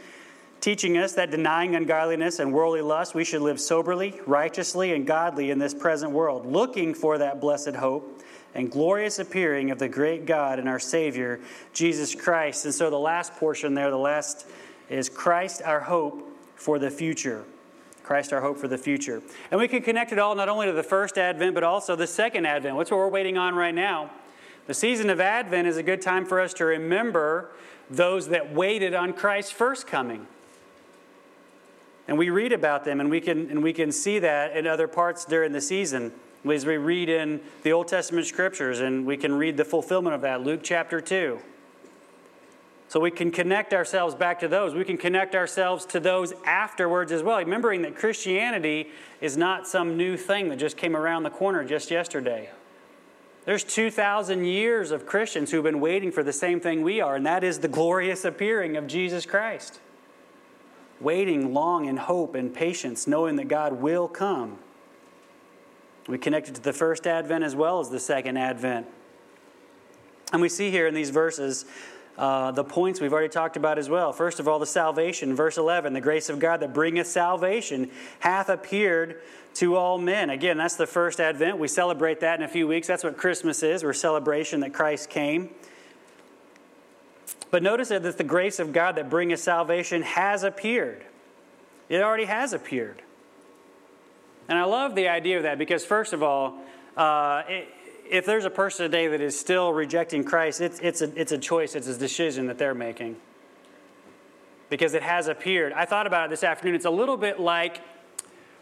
teaching 0.61 0.95
us 0.99 1.13
that 1.13 1.31
denying 1.31 1.75
ungodliness 1.75 2.37
and 2.37 2.53
worldly 2.53 2.81
lust, 2.81 3.15
we 3.15 3.23
should 3.23 3.41
live 3.41 3.59
soberly, 3.59 4.21
righteously, 4.27 4.93
and 4.93 5.07
godly 5.07 5.49
in 5.49 5.57
this 5.57 5.73
present 5.73 6.11
world, 6.11 6.45
looking 6.45 6.93
for 6.93 7.17
that 7.17 7.41
blessed 7.41 7.73
hope 7.73 8.21
and 8.55 8.71
glorious 8.71 9.19
appearing 9.19 9.71
of 9.71 9.79
the 9.79 9.89
great 9.89 10.25
God 10.25 10.59
and 10.59 10.69
our 10.69 10.79
Savior, 10.79 11.39
Jesus 11.73 12.13
Christ. 12.13 12.65
And 12.65 12.73
so 12.73 12.89
the 12.89 12.99
last 12.99 13.33
portion 13.35 13.73
there, 13.73 13.89
the 13.89 13.97
last 13.97 14.47
is 14.89 15.09
Christ 15.09 15.61
our 15.63 15.79
hope 15.79 16.29
for 16.55 16.79
the 16.79 16.91
future. 16.91 17.45
Christ, 18.03 18.33
our 18.33 18.41
hope 18.41 18.57
for 18.57 18.67
the 18.67 18.77
future. 18.77 19.21
And 19.49 19.59
we 19.59 19.67
can 19.67 19.81
connect 19.81 20.11
it 20.11 20.19
all 20.19 20.35
not 20.35 20.49
only 20.49 20.67
to 20.67 20.73
the 20.73 20.83
first 20.83 21.17
advent, 21.17 21.55
but 21.55 21.63
also 21.63 21.95
the 21.95 22.07
second 22.07 22.45
advent. 22.45 22.75
What's 22.75 22.91
what 22.91 22.97
we're 22.97 23.07
waiting 23.07 23.37
on 23.37 23.55
right 23.55 23.73
now? 23.73 24.11
The 24.67 24.73
season 24.73 25.09
of 25.09 25.19
Advent 25.19 25.67
is 25.67 25.77
a 25.77 25.83
good 25.83 26.01
time 26.01 26.25
for 26.25 26.39
us 26.39 26.53
to 26.55 26.65
remember 26.65 27.51
those 27.89 28.29
that 28.29 28.53
waited 28.53 28.93
on 28.93 29.13
Christ's 29.13 29.51
first 29.51 29.87
coming. 29.87 30.25
And 32.07 32.17
we 32.17 32.29
read 32.29 32.53
about 32.53 32.85
them, 32.85 32.99
and 32.99 33.09
we 33.09 33.21
can, 33.21 33.49
and 33.49 33.63
we 33.63 33.73
can 33.73 33.91
see 33.91 34.19
that 34.19 34.55
in 34.55 34.67
other 34.67 34.87
parts 34.87 35.25
during 35.25 35.51
the 35.51 35.61
season. 35.61 36.13
As 36.49 36.65
we 36.65 36.77
read 36.77 37.09
in 37.09 37.39
the 37.63 37.71
Old 37.71 37.87
Testament 37.87 38.27
scriptures, 38.27 38.81
and 38.81 39.05
we 39.05 39.15
can 39.15 39.33
read 39.33 39.55
the 39.55 39.63
fulfillment 39.65 40.13
of 40.13 40.21
that, 40.21 40.41
Luke 40.41 40.59
chapter 40.61 40.99
2. 40.99 41.39
So 42.89 42.99
we 42.99 43.11
can 43.11 43.31
connect 43.31 43.73
ourselves 43.73 44.13
back 44.13 44.41
to 44.41 44.47
those. 44.47 44.75
We 44.75 44.83
can 44.83 44.97
connect 44.97 45.35
ourselves 45.35 45.85
to 45.87 45.99
those 45.99 46.33
afterwards 46.45 47.11
as 47.11 47.23
well, 47.23 47.39
remembering 47.39 47.81
that 47.83 47.95
Christianity 47.95 48.89
is 49.19 49.35
not 49.35 49.67
some 49.67 49.97
new 49.97 50.15
thing 50.17 50.49
that 50.49 50.57
just 50.57 50.77
came 50.77 50.95
around 50.95 51.23
the 51.23 51.31
corner 51.31 51.63
just 51.63 51.89
yesterday. 51.89 52.49
There's 53.45 53.63
2,000 53.63 54.45
years 54.45 54.91
of 54.91 55.05
Christians 55.05 55.49
who've 55.49 55.63
been 55.63 55.79
waiting 55.79 56.11
for 56.11 56.23
the 56.23 56.33
same 56.33 56.59
thing 56.59 56.83
we 56.83 57.01
are, 57.01 57.15
and 57.15 57.25
that 57.25 57.43
is 57.43 57.59
the 57.59 57.67
glorious 57.67 58.25
appearing 58.25 58.77
of 58.77 58.85
Jesus 58.85 59.25
Christ. 59.25 59.79
Waiting 61.01 61.53
long 61.53 61.85
in 61.85 61.97
hope 61.97 62.35
and 62.35 62.53
patience, 62.53 63.07
knowing 63.07 63.37
that 63.37 63.47
God 63.47 63.73
will 63.81 64.07
come. 64.07 64.59
We 66.07 66.17
connect 66.17 66.49
it 66.49 66.55
to 66.55 66.61
the 66.61 66.73
first 66.73 67.07
advent 67.07 67.43
as 67.43 67.55
well 67.55 67.79
as 67.79 67.89
the 67.89 67.99
second 67.99 68.37
advent. 68.37 68.87
And 70.31 70.41
we 70.41 70.49
see 70.49 70.71
here 70.71 70.87
in 70.87 70.93
these 70.93 71.11
verses 71.11 71.65
uh, 72.17 72.51
the 72.51 72.63
points 72.63 73.01
we've 73.01 73.13
already 73.13 73.29
talked 73.29 73.57
about 73.57 73.79
as 73.79 73.89
well. 73.89 74.13
First 74.13 74.39
of 74.39 74.47
all, 74.47 74.59
the 74.59 74.65
salvation. 74.65 75.35
Verse 75.35 75.57
11 75.57 75.93
the 75.93 76.01
grace 76.01 76.29
of 76.29 76.39
God 76.39 76.59
that 76.59 76.73
bringeth 76.73 77.07
salvation 77.07 77.89
hath 78.19 78.49
appeared 78.49 79.21
to 79.55 79.75
all 79.75 79.97
men. 79.97 80.29
Again, 80.29 80.57
that's 80.57 80.75
the 80.75 80.87
first 80.87 81.19
advent. 81.19 81.57
We 81.57 81.67
celebrate 81.67 82.19
that 82.19 82.39
in 82.39 82.45
a 82.45 82.47
few 82.47 82.67
weeks. 82.67 82.87
That's 82.87 83.03
what 83.03 83.17
Christmas 83.17 83.63
is. 83.63 83.83
We're 83.83 83.93
celebration 83.93 84.59
that 84.61 84.73
Christ 84.73 85.09
came. 85.09 85.49
But 87.51 87.61
notice 87.61 87.89
that 87.89 88.17
the 88.17 88.23
grace 88.23 88.59
of 88.59 88.73
God 88.73 88.95
that 88.95 89.09
bringeth 89.09 89.39
salvation 89.39 90.01
has 90.01 90.43
appeared. 90.43 91.03
It 91.87 92.01
already 92.01 92.25
has 92.25 92.53
appeared. 92.53 93.03
And 94.49 94.57
I 94.57 94.63
love 94.65 94.95
the 94.95 95.07
idea 95.07 95.37
of 95.37 95.43
that 95.43 95.57
because, 95.57 95.85
first 95.85 96.13
of 96.13 96.21
all, 96.21 96.57
uh, 96.97 97.43
it, 97.47 97.67
if 98.09 98.25
there's 98.25 98.45
a 98.45 98.49
person 98.49 98.83
today 98.83 99.07
that 99.07 99.21
is 99.21 99.39
still 99.39 99.73
rejecting 99.73 100.23
Christ, 100.23 100.61
it's, 100.61 100.79
it's, 100.79 101.01
a, 101.01 101.19
it's 101.19 101.31
a 101.31 101.37
choice, 101.37 101.75
it's 101.75 101.87
a 101.87 101.97
decision 101.97 102.47
that 102.47 102.57
they're 102.57 102.75
making. 102.75 103.15
Because 104.69 104.93
it 104.93 105.03
has 105.03 105.27
appeared. 105.27 105.73
I 105.73 105.85
thought 105.85 106.07
about 106.07 106.25
it 106.25 106.29
this 106.29 106.43
afternoon. 106.43 106.75
It's 106.75 106.85
a 106.85 106.89
little 106.89 107.17
bit 107.17 107.39
like 107.39 107.81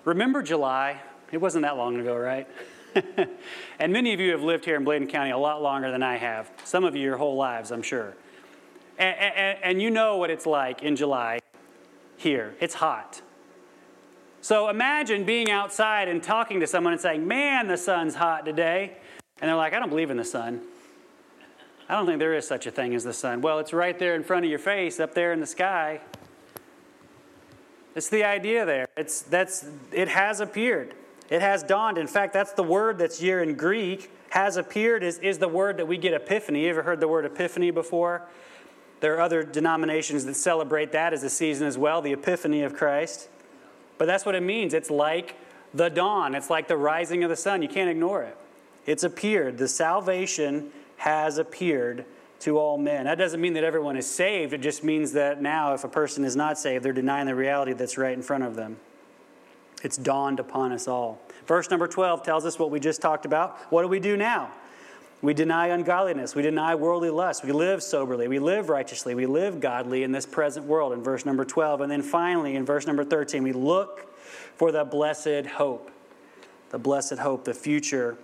remember 0.06 0.41
July? 0.41 1.02
It 1.32 1.38
wasn't 1.38 1.63
that 1.63 1.78
long 1.78 2.00
ago, 2.00 2.15
right? 2.15 2.48
and 3.80 3.94
many 3.94 4.13
of 4.13 4.20
you 4.20 4.32
have 4.32 4.44
lived 4.44 4.65
here 4.65 4.76
in 4.76 4.84
Bladen 4.84 5.08
County 5.08 5.32
a 5.32 5.38
lot 5.38 5.62
longer 5.62 5.91
than 5.91 6.04
I 6.04 6.17
have. 6.17 6.52
Some 6.65 6.84
of 6.84 6.96
you 6.96 7.04
your 7.04 7.17
whole 7.17 7.36
lives, 7.36 7.72
I'm 7.72 7.82
sure. 7.82 8.15
And, 8.98 9.17
and, 9.17 9.58
and 9.63 9.82
you 9.82 9.89
know 9.89 10.17
what 10.17 10.30
it's 10.30 10.46
like 10.46 10.84
in 10.84 10.96
July 10.96 11.39
here. 12.17 12.56
It's 12.60 12.74
hot. 12.74 13.22
So 14.42 14.70
imagine 14.70 15.24
being 15.24 15.52
outside 15.52 16.08
and 16.08 16.22
talking 16.22 16.60
to 16.62 16.68
someone 16.68 16.94
and 16.94 17.02
saying, 17.02 17.28
Man, 17.28 17.68
the 17.68 17.78
sun's 17.78 18.16
hot 18.16 18.44
today. 18.44 18.98
And 19.40 19.50
they're 19.50 19.56
like, 19.56 19.74
I 19.74 19.80
don't 19.80 19.90
believe 19.90 20.10
in 20.10 20.18
the 20.18 20.26
sun. 20.26 20.62
I 21.88 21.96
don't 21.96 22.06
think 22.06 22.20
there 22.20 22.36
is 22.36 22.48
such 22.48 22.68
a 22.68 22.72
thing 22.72 22.96
as 22.96 23.04
the 23.04 23.14
sun. 23.14 23.42
Well, 23.42 23.60
it's 23.60 23.74
right 23.74 23.98
there 23.98 24.16
in 24.16 24.24
front 24.24 24.46
of 24.46 24.50
your 24.50 24.60
face, 24.60 25.00
up 25.00 25.14
there 25.14 25.34
in 25.34 25.40
the 25.40 25.46
sky. 25.46 26.00
It's 27.96 28.08
the 28.08 28.24
idea 28.24 28.66
there. 28.66 28.88
It's, 28.96 29.22
that's, 29.22 29.66
it 29.92 30.08
has 30.08 30.40
appeared. 30.40 30.96
It 31.30 31.42
has 31.42 31.64
dawned. 31.64 31.98
In 31.98 32.08
fact, 32.08 32.34
that's 32.34 32.54
the 32.54 32.64
word 32.64 32.98
that's 32.98 33.20
here 33.20 33.42
in 33.42 33.56
Greek. 33.56 34.10
Has 34.30 34.58
appeared 34.58 35.04
is, 35.04 35.18
is 35.20 35.40
the 35.40 35.50
word 35.50 35.78
that 35.78 35.88
we 35.88 35.98
get 35.98 36.14
epiphany. 36.14 36.64
You 36.64 36.70
ever 36.70 36.84
heard 36.84 37.02
the 37.02 37.08
word 37.08 37.26
epiphany 37.26 37.72
before? 37.72 38.28
There 39.02 39.16
are 39.16 39.22
other 39.22 39.44
denominations 39.44 40.26
that 40.26 40.36
celebrate 40.36 40.94
that 40.94 41.14
as 41.14 41.24
a 41.24 41.30
season 41.30 41.68
as 41.68 41.78
well, 41.78 42.02
the 42.02 42.14
epiphany 42.14 42.62
of 42.62 42.74
Christ. 42.74 43.28
But 44.02 44.08
that's 44.08 44.26
what 44.26 44.34
it 44.34 44.42
means. 44.42 44.74
It's 44.74 44.90
like 44.90 45.36
the 45.76 45.88
dawn, 45.88 46.34
it's 46.34 46.50
like 46.50 46.68
the 46.68 46.76
rising 46.76 47.24
of 47.24 47.30
the 47.30 47.36
sun. 47.36 47.62
You 47.62 47.68
can't 47.68 47.88
ignore 47.88 48.24
it. 48.24 48.36
It's 48.88 49.04
appeared. 49.04 49.60
The 49.60 49.68
salvation 49.68 50.72
has 50.98 51.38
appeared 51.38 52.06
to 52.40 52.58
all 52.58 52.80
men. 52.80 53.06
That 53.06 53.20
doesn't 53.20 53.40
mean 53.40 53.54
that 53.54 53.64
everyone 53.64 53.96
is 53.96 54.08
saved. 54.08 54.54
It 54.54 54.62
just 54.62 54.84
means 54.84 55.12
that 55.12 55.44
now, 55.44 55.76
if 55.76 55.84
a 55.84 55.88
person 55.88 56.26
is 56.26 56.36
not 56.36 56.58
saved, 56.58 56.84
they're 56.84 56.94
denying 56.94 57.28
the 57.28 57.36
reality 57.36 57.74
that's 57.74 57.96
right 57.96 58.14
in 58.14 58.24
front 58.24 58.44
of 58.44 58.56
them. 58.56 58.78
It's 59.84 59.98
dawned 59.98 60.40
upon 60.40 60.72
us 60.72 60.88
all. 60.88 61.22
Verse 61.46 61.70
number 61.70 61.88
12 61.88 62.24
tells 62.24 62.44
us 62.44 62.58
what 62.58 62.72
we 62.72 62.80
just 62.80 63.04
talked 63.04 63.28
about. 63.28 63.60
What 63.70 63.84
do 63.84 63.88
we 63.88 64.00
do 64.00 64.18
now? 64.18 64.50
We 65.22 65.34
deny 65.34 65.68
ungodliness. 65.68 66.34
We 66.34 66.42
deny 66.42 66.74
worldly 66.74 67.12
lust. 67.12 67.44
We 67.44 67.52
live 67.52 67.84
soberly. 67.84 68.28
We 68.28 68.40
live 68.40 68.70
righteously. 68.70 69.14
We 69.14 69.28
live 69.28 69.60
godly 69.60 70.04
in 70.04 70.12
this 70.12 70.26
present 70.26 70.66
world, 70.66 70.94
in 70.94 71.04
verse 71.04 71.26
number 71.26 71.46
12. 71.46 71.82
And 71.82 71.92
then 71.92 72.02
finally, 72.02 72.56
in 72.56 72.66
verse 72.66 72.88
number 72.88 73.04
13, 73.04 73.44
we 73.44 73.54
look 73.54 74.16
for 74.56 74.72
the 74.72 74.84
blessed 74.84 75.46
hope. 75.46 75.92
The 76.72 76.80
blessed 76.80 77.20
hope, 77.20 77.46
the 77.46 77.54
future 77.54 78.18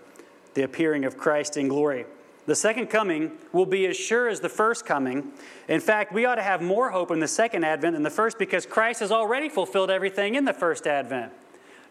the 0.57 0.63
appearing 0.63 1.05
of 1.05 1.17
Christ 1.17 1.55
in 1.55 1.67
glory. 1.67 2.07
The 2.47 2.55
second 2.55 2.87
coming 2.87 3.33
will 3.51 3.67
be 3.67 3.85
as 3.85 3.95
sure 3.95 4.27
as 4.27 4.39
the 4.39 4.49
first 4.49 4.87
coming. 4.87 5.31
In 5.67 5.79
fact, 5.79 6.11
we 6.11 6.25
ought 6.25 6.35
to 6.35 6.41
have 6.41 6.63
more 6.63 6.89
hope 6.89 7.11
in 7.11 7.19
the 7.19 7.27
second 7.27 7.63
advent 7.63 7.93
than 7.93 8.01
the 8.01 8.09
first 8.09 8.39
because 8.39 8.65
Christ 8.65 9.01
has 9.01 9.11
already 9.11 9.49
fulfilled 9.49 9.91
everything 9.91 10.33
in 10.33 10.45
the 10.45 10.53
first 10.53 10.87
advent. 10.87 11.31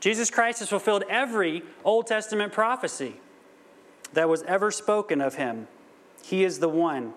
Jesus 0.01 0.31
Christ 0.31 0.59
has 0.59 0.69
fulfilled 0.69 1.05
every 1.09 1.63
Old 1.85 2.09
Testament 2.09 2.53
prophecy 2.53 3.21
that 4.17 4.29
was 4.29 4.43
ever 4.43 4.71
spoken 4.71 5.21
of 5.21 5.35
him. 5.35 5.69
He 6.25 6.43
is 6.43 6.59
the 6.59 6.69
one. 6.69 7.13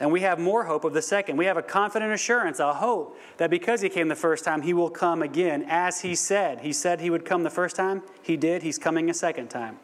And 0.00 0.10
we 0.10 0.20
have 0.20 0.38
more 0.38 0.64
hope 0.64 0.84
of 0.84 0.92
the 0.92 1.02
second. 1.02 1.36
We 1.36 1.44
have 1.46 1.56
a 1.56 1.62
confident 1.62 2.12
assurance, 2.12 2.58
a 2.58 2.74
hope 2.74 3.18
that 3.36 3.50
because 3.50 3.80
he 3.80 3.88
came 3.88 4.08
the 4.08 4.16
first 4.16 4.44
time, 4.44 4.62
he 4.62 4.72
will 4.72 4.90
come 4.90 5.22
again 5.22 5.64
as 5.68 6.00
he 6.00 6.14
said. 6.14 6.60
He 6.60 6.72
said 6.72 7.00
he 7.00 7.10
would 7.10 7.24
come 7.24 7.42
the 7.42 7.50
first 7.50 7.76
time, 7.76 8.02
he 8.22 8.36
did, 8.36 8.62
he's 8.62 8.78
coming 8.78 9.10
a 9.10 9.14
second 9.14 9.48
time. 9.48 9.78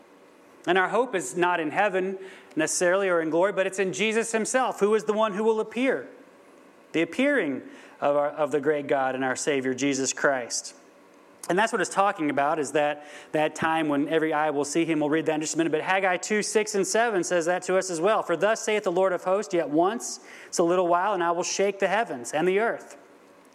And 0.66 0.76
our 0.76 0.88
hope 0.88 1.14
is 1.14 1.36
not 1.36 1.60
in 1.60 1.70
heaven 1.70 2.18
necessarily 2.56 3.08
or 3.08 3.20
in 3.20 3.30
glory, 3.30 3.52
but 3.52 3.66
it's 3.66 3.78
in 3.78 3.92
Jesus 3.92 4.32
himself, 4.32 4.80
who 4.80 4.94
is 4.94 5.04
the 5.04 5.12
one 5.12 5.34
who 5.34 5.44
will 5.44 5.60
appear. 5.60 6.08
The 6.92 7.02
appearing 7.02 7.62
of, 8.00 8.16
our, 8.16 8.30
of 8.30 8.50
the 8.50 8.60
great 8.60 8.86
God 8.86 9.14
and 9.14 9.24
our 9.24 9.36
Savior, 9.36 9.74
Jesus 9.74 10.12
Christ. 10.12 10.74
And 11.50 11.58
that's 11.58 11.72
what 11.72 11.80
it's 11.80 11.90
talking 11.90 12.30
about, 12.30 12.60
is 12.60 12.70
that, 12.72 13.04
that 13.32 13.56
time 13.56 13.88
when 13.88 14.08
every 14.08 14.32
eye 14.32 14.50
will 14.50 14.64
see 14.64 14.84
him. 14.84 15.00
We'll 15.00 15.10
read 15.10 15.26
that 15.26 15.34
in 15.34 15.40
just 15.40 15.54
a 15.54 15.58
minute. 15.58 15.72
But 15.72 15.80
Haggai 15.80 16.16
2, 16.18 16.44
6, 16.44 16.74
and 16.76 16.86
7 16.86 17.24
says 17.24 17.46
that 17.46 17.64
to 17.64 17.76
us 17.76 17.90
as 17.90 18.00
well. 18.00 18.22
For 18.22 18.36
thus 18.36 18.62
saith 18.62 18.84
the 18.84 18.92
Lord 18.92 19.12
of 19.12 19.24
hosts, 19.24 19.52
yet 19.52 19.68
once, 19.68 20.20
it's 20.46 20.58
a 20.58 20.62
little 20.62 20.86
while, 20.86 21.12
and 21.12 21.24
I 21.24 21.32
will 21.32 21.42
shake 21.42 21.80
the 21.80 21.88
heavens 21.88 22.30
and 22.30 22.46
the 22.46 22.60
earth 22.60 22.96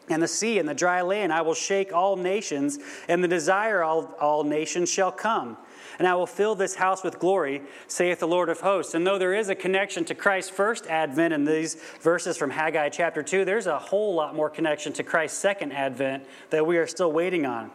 and 0.09 0.21
the 0.21 0.27
sea 0.27 0.59
and 0.59 0.67
the 0.67 0.73
dry 0.73 1.03
land. 1.03 1.31
I 1.31 1.41
will 1.41 1.53
shake 1.53 1.93
all 1.93 2.17
nations, 2.17 2.79
and 3.07 3.23
the 3.23 3.29
desire 3.29 3.81
all, 3.81 4.13
all 4.19 4.43
nations 4.43 4.91
shall 4.91 5.13
come 5.13 5.55
and 5.99 6.07
I 6.07 6.15
will 6.15 6.27
fill 6.27 6.55
this 6.55 6.75
house 6.75 7.03
with 7.03 7.19
glory, 7.19 7.61
saith 7.87 8.19
the 8.19 8.27
Lord 8.27 8.49
of 8.49 8.59
hosts. 8.59 8.93
And 8.93 9.05
though 9.05 9.17
there 9.17 9.33
is 9.33 9.49
a 9.49 9.55
connection 9.55 10.05
to 10.05 10.15
Christ's 10.15 10.51
first 10.51 10.87
advent 10.87 11.33
in 11.33 11.45
these 11.45 11.75
verses 12.01 12.37
from 12.37 12.49
Haggai 12.49 12.89
chapter 12.89 13.23
2, 13.23 13.45
there's 13.45 13.67
a 13.67 13.79
whole 13.79 14.13
lot 14.13 14.35
more 14.35 14.49
connection 14.49 14.93
to 14.93 15.03
Christ's 15.03 15.37
second 15.37 15.71
advent 15.71 16.25
that 16.49 16.65
we 16.65 16.77
are 16.77 16.87
still 16.87 17.11
waiting 17.11 17.45
on. 17.45 17.71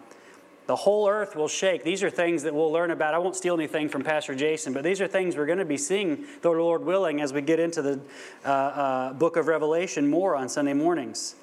The 0.66 0.76
whole 0.76 1.08
earth 1.08 1.34
will 1.34 1.48
shake. 1.48 1.82
These 1.82 2.02
are 2.02 2.10
things 2.10 2.44
that 2.44 2.54
we'll 2.54 2.70
learn 2.70 2.90
about. 2.90 3.14
I 3.14 3.18
won't 3.18 3.34
steal 3.34 3.54
anything 3.54 3.88
from 3.88 4.02
Pastor 4.02 4.34
Jason, 4.34 4.72
but 4.72 4.84
these 4.84 5.00
are 5.00 5.08
things 5.08 5.36
we're 5.36 5.46
going 5.46 5.58
to 5.58 5.64
be 5.64 5.76
seeing, 5.76 6.26
the 6.42 6.50
Lord 6.50 6.84
willing, 6.84 7.20
as 7.20 7.32
we 7.32 7.40
get 7.40 7.58
into 7.58 7.82
the 7.82 8.00
uh, 8.44 8.48
uh, 8.48 9.12
book 9.14 9.36
of 9.36 9.48
Revelation 9.48 10.08
more 10.08 10.36
on 10.36 10.48
Sunday 10.48 10.74
mornings. 10.74 11.34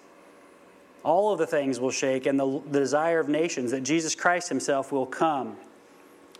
All 1.03 1.33
of 1.33 1.39
the 1.39 1.47
things 1.47 1.79
will 1.79 1.91
shake, 1.91 2.25
and 2.25 2.39
the, 2.39 2.61
the 2.71 2.79
desire 2.79 3.19
of 3.19 3.27
nations 3.27 3.71
that 3.71 3.81
Jesus 3.81 4.15
Christ 4.15 4.49
Himself 4.49 4.91
will 4.91 5.05
come 5.05 5.57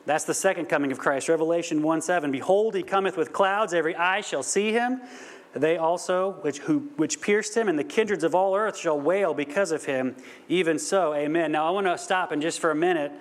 that's 0.08 0.24
the 0.24 0.34
second 0.34 0.68
coming 0.68 0.94
of 0.94 0.98
Christ. 0.98 1.28
Revelation 1.28 1.84
1 1.84 2.02
7. 2.02 2.32
Behold, 2.32 2.76
he 2.76 2.82
cometh 2.82 3.18
with 3.18 3.34
clouds, 3.34 3.74
every 3.74 3.94
eye 3.94 4.22
shall 4.22 4.42
see 4.42 4.72
him. 4.72 5.02
They 5.54 5.78
also, 5.78 6.32
which, 6.42 6.60
who, 6.60 6.90
which 6.98 7.22
pierced 7.22 7.56
him, 7.56 7.68
and 7.68 7.80
the 7.80 7.84
kindreds 7.84 8.24
of 8.24 8.36
all 8.36 8.56
earth 8.56 8.78
shall 8.78 9.00
wail 9.00 9.34
because 9.34 9.72
of 9.72 9.86
him. 9.86 10.16
Even 10.50 10.78
so, 10.78 11.14
amen. 11.14 11.52
Now, 11.52 11.68
I 11.68 11.72
want 11.72 11.88
to 11.88 11.98
stop 11.98 12.32
and 12.32 12.42
just 12.42 12.60
for 12.60 12.72
a 12.72 12.76
minute 12.76 13.12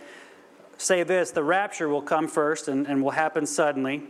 say 0.79 1.03
this 1.03 1.31
the 1.31 1.43
rapture 1.43 1.89
will 1.89 2.03
come 2.03 2.29
first 2.29 2.69
and, 2.69 2.87
and 2.87 3.03
will 3.03 3.13
happen 3.13 3.47
suddenly. 3.47 4.03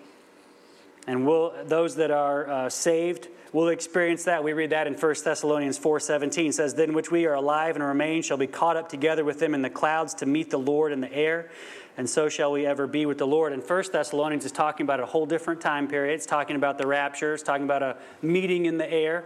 And 1.07 1.25
will, 1.25 1.55
those 1.65 1.95
that 1.97 2.11
are 2.11 2.51
uh, 2.51 2.69
saved 2.69 3.29
will 3.53 3.69
experience 3.69 4.25
that. 4.25 4.43
We 4.43 4.53
read 4.53 4.71
that 4.71 4.89
in 4.89 4.95
1 4.95 5.15
Thessalonians 5.25 5.79
4.17. 5.79 6.53
says, 6.53 6.75
Then 6.75 6.95
which 6.95 7.13
we 7.13 7.27
are 7.27 7.35
alive 7.35 7.77
and 7.77 7.85
remain 7.85 8.23
shall 8.23 8.37
be 8.37 8.49
caught 8.49 8.77
up 8.77 8.89
together 8.89 9.25
with 9.25 9.39
them 9.39 9.55
in 9.55 9.63
the 9.63 9.71
clouds 9.71 10.15
to 10.15 10.27
meet 10.27 10.51
the 10.51 10.59
Lord 10.59 10.93
in 10.93 11.01
the 11.01 11.13
air 11.13 11.49
and 11.97 12.09
so 12.09 12.29
shall 12.29 12.53
we 12.53 12.67
ever 12.67 12.87
be 12.87 13.07
with 13.07 13.19
the 13.19 13.27
Lord. 13.27 13.53
And 13.53 13.63
First 13.63 13.93
Thessalonians 13.93 14.45
is 14.45 14.53
talking 14.53 14.85
about 14.85 15.01
a 15.01 15.07
whole 15.07 15.27
different 15.27 15.61
time 15.61 15.89
period. 15.89 16.15
It's 16.15 16.27
talking 16.27 16.57
about 16.57 16.79
the 16.79 16.87
rapture, 16.87 17.35
it's 17.35 17.43
talking 17.43 17.65
about 17.65 17.83
a 17.83 17.97
meeting 18.23 18.67
in 18.67 18.79
the 18.79 18.91
air. 18.91 19.25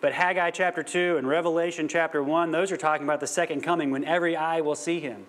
But 0.00 0.12
Haggai 0.12 0.50
chapter 0.52 0.84
2 0.84 1.16
and 1.16 1.26
Revelation 1.26 1.88
chapter 1.88 2.22
1, 2.22 2.52
those 2.52 2.70
are 2.70 2.76
talking 2.76 3.04
about 3.04 3.18
the 3.18 3.26
second 3.26 3.62
coming 3.62 3.90
when 3.90 4.04
every 4.04 4.36
eye 4.36 4.60
will 4.60 4.76
see 4.76 5.00
him 5.00 5.26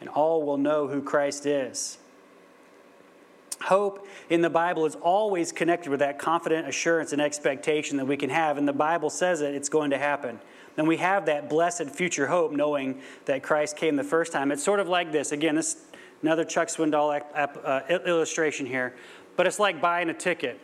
and 0.00 0.08
all 0.08 0.42
will 0.42 0.56
know 0.56 0.88
who 0.88 1.02
Christ 1.02 1.44
is. 1.44 1.98
Hope 3.62 4.06
in 4.30 4.40
the 4.40 4.50
Bible 4.50 4.86
is 4.86 4.96
always 4.96 5.52
connected 5.52 5.90
with 5.90 6.00
that 6.00 6.18
confident 6.18 6.66
assurance 6.66 7.12
and 7.12 7.20
expectation 7.20 7.98
that 7.98 8.06
we 8.06 8.16
can 8.16 8.30
have, 8.30 8.56
and 8.56 8.66
the 8.66 8.72
Bible 8.72 9.10
says 9.10 9.40
that 9.40 9.54
it's 9.54 9.68
going 9.68 9.90
to 9.90 9.98
happen. 9.98 10.40
Then 10.76 10.86
we 10.86 10.96
have 10.96 11.26
that 11.26 11.50
blessed 11.50 11.90
future 11.90 12.26
hope 12.26 12.52
knowing 12.52 13.00
that 13.26 13.42
Christ 13.42 13.76
came 13.76 13.96
the 13.96 14.04
first 14.04 14.32
time. 14.32 14.50
It's 14.50 14.64
sort 14.64 14.80
of 14.80 14.88
like 14.88 15.12
this. 15.12 15.32
Again, 15.32 15.56
this 15.56 15.76
another 16.22 16.44
Chuck 16.44 16.68
Swindoll 16.68 17.20
uh, 17.34 17.80
illustration 18.06 18.66
here, 18.66 18.94
but 19.36 19.46
it's 19.46 19.58
like 19.58 19.80
buying 19.80 20.08
a 20.08 20.14
ticket. 20.14 20.58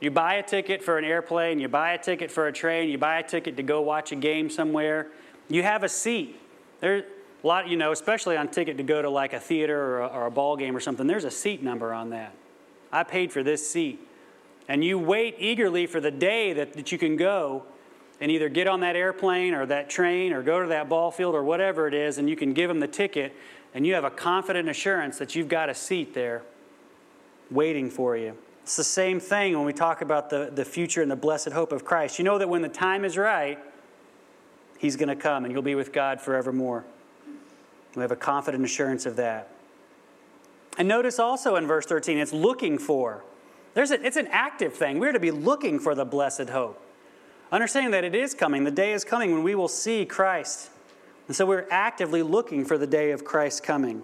You 0.00 0.10
buy 0.10 0.34
a 0.34 0.42
ticket 0.42 0.82
for 0.82 0.98
an 0.98 1.04
airplane, 1.04 1.58
you 1.58 1.68
buy 1.68 1.92
a 1.92 1.98
ticket 1.98 2.30
for 2.30 2.48
a 2.48 2.52
train, 2.52 2.90
you 2.90 2.98
buy 2.98 3.18
a 3.18 3.22
ticket 3.22 3.56
to 3.56 3.62
go 3.62 3.80
watch 3.80 4.12
a 4.12 4.16
game 4.16 4.50
somewhere. 4.50 5.08
You 5.48 5.62
have 5.62 5.84
a 5.84 5.88
seat. 5.88 6.38
There, 6.80 7.04
a 7.46 7.48
lot, 7.48 7.68
you 7.68 7.76
know, 7.76 7.92
especially 7.92 8.36
on 8.36 8.48
ticket 8.48 8.76
to 8.76 8.82
go 8.82 9.00
to 9.00 9.08
like 9.08 9.32
a 9.32 9.38
theater 9.38 9.80
or 9.80 10.00
a, 10.00 10.06
or 10.08 10.26
a 10.26 10.30
ball 10.32 10.56
game 10.56 10.76
or 10.76 10.80
something, 10.80 11.06
there's 11.06 11.22
a 11.22 11.30
seat 11.30 11.62
number 11.62 11.94
on 11.94 12.10
that. 12.10 12.34
I 12.90 13.04
paid 13.04 13.32
for 13.32 13.44
this 13.44 13.70
seat. 13.70 14.00
And 14.66 14.82
you 14.82 14.98
wait 14.98 15.36
eagerly 15.38 15.86
for 15.86 16.00
the 16.00 16.10
day 16.10 16.52
that, 16.54 16.72
that 16.72 16.90
you 16.90 16.98
can 16.98 17.14
go 17.16 17.62
and 18.20 18.32
either 18.32 18.48
get 18.48 18.66
on 18.66 18.80
that 18.80 18.96
airplane 18.96 19.54
or 19.54 19.64
that 19.66 19.88
train 19.88 20.32
or 20.32 20.42
go 20.42 20.60
to 20.60 20.66
that 20.70 20.88
ball 20.88 21.12
field 21.12 21.36
or 21.36 21.44
whatever 21.44 21.86
it 21.86 21.94
is, 21.94 22.18
and 22.18 22.28
you 22.28 22.34
can 22.34 22.52
give 22.52 22.66
them 22.66 22.80
the 22.80 22.88
ticket, 22.88 23.32
and 23.74 23.86
you 23.86 23.94
have 23.94 24.02
a 24.02 24.10
confident 24.10 24.68
assurance 24.68 25.16
that 25.18 25.36
you've 25.36 25.46
got 25.46 25.68
a 25.68 25.74
seat 25.74 26.14
there 26.14 26.42
waiting 27.48 27.88
for 27.88 28.16
you. 28.16 28.36
It's 28.64 28.74
the 28.74 28.82
same 28.82 29.20
thing 29.20 29.56
when 29.56 29.64
we 29.64 29.72
talk 29.72 30.00
about 30.02 30.30
the, 30.30 30.50
the 30.52 30.64
future 30.64 31.00
and 31.00 31.08
the 31.08 31.14
blessed 31.14 31.50
hope 31.50 31.70
of 31.70 31.84
Christ. 31.84 32.18
You 32.18 32.24
know 32.24 32.38
that 32.38 32.48
when 32.48 32.62
the 32.62 32.68
time 32.68 33.04
is 33.04 33.16
right, 33.16 33.60
He's 34.78 34.96
going 34.96 35.08
to 35.08 35.16
come 35.16 35.44
and 35.44 35.52
you'll 35.52 35.62
be 35.62 35.76
with 35.76 35.92
God 35.92 36.20
forevermore. 36.20 36.84
We 37.96 38.02
have 38.02 38.12
a 38.12 38.16
confident 38.16 38.64
assurance 38.64 39.06
of 39.06 39.16
that. 39.16 39.48
And 40.78 40.86
notice 40.86 41.18
also 41.18 41.56
in 41.56 41.66
verse 41.66 41.86
13, 41.86 42.18
it's 42.18 42.32
looking 42.32 42.78
for. 42.78 43.24
There's 43.74 43.90
a, 43.90 44.04
it's 44.04 44.18
an 44.18 44.28
active 44.30 44.74
thing. 44.74 44.98
We're 44.98 45.12
to 45.12 45.20
be 45.20 45.30
looking 45.30 45.78
for 45.78 45.94
the 45.94 46.04
blessed 46.04 46.50
hope. 46.50 46.80
Understanding 47.50 47.92
that 47.92 48.04
it 48.04 48.14
is 48.14 48.34
coming. 48.34 48.64
The 48.64 48.70
day 48.70 48.92
is 48.92 49.04
coming 49.04 49.32
when 49.32 49.42
we 49.42 49.54
will 49.54 49.68
see 49.68 50.04
Christ. 50.04 50.70
And 51.26 51.34
so 51.34 51.46
we're 51.46 51.66
actively 51.70 52.22
looking 52.22 52.64
for 52.64 52.76
the 52.76 52.86
day 52.86 53.10
of 53.10 53.24
Christ's 53.24 53.60
coming. 53.60 54.02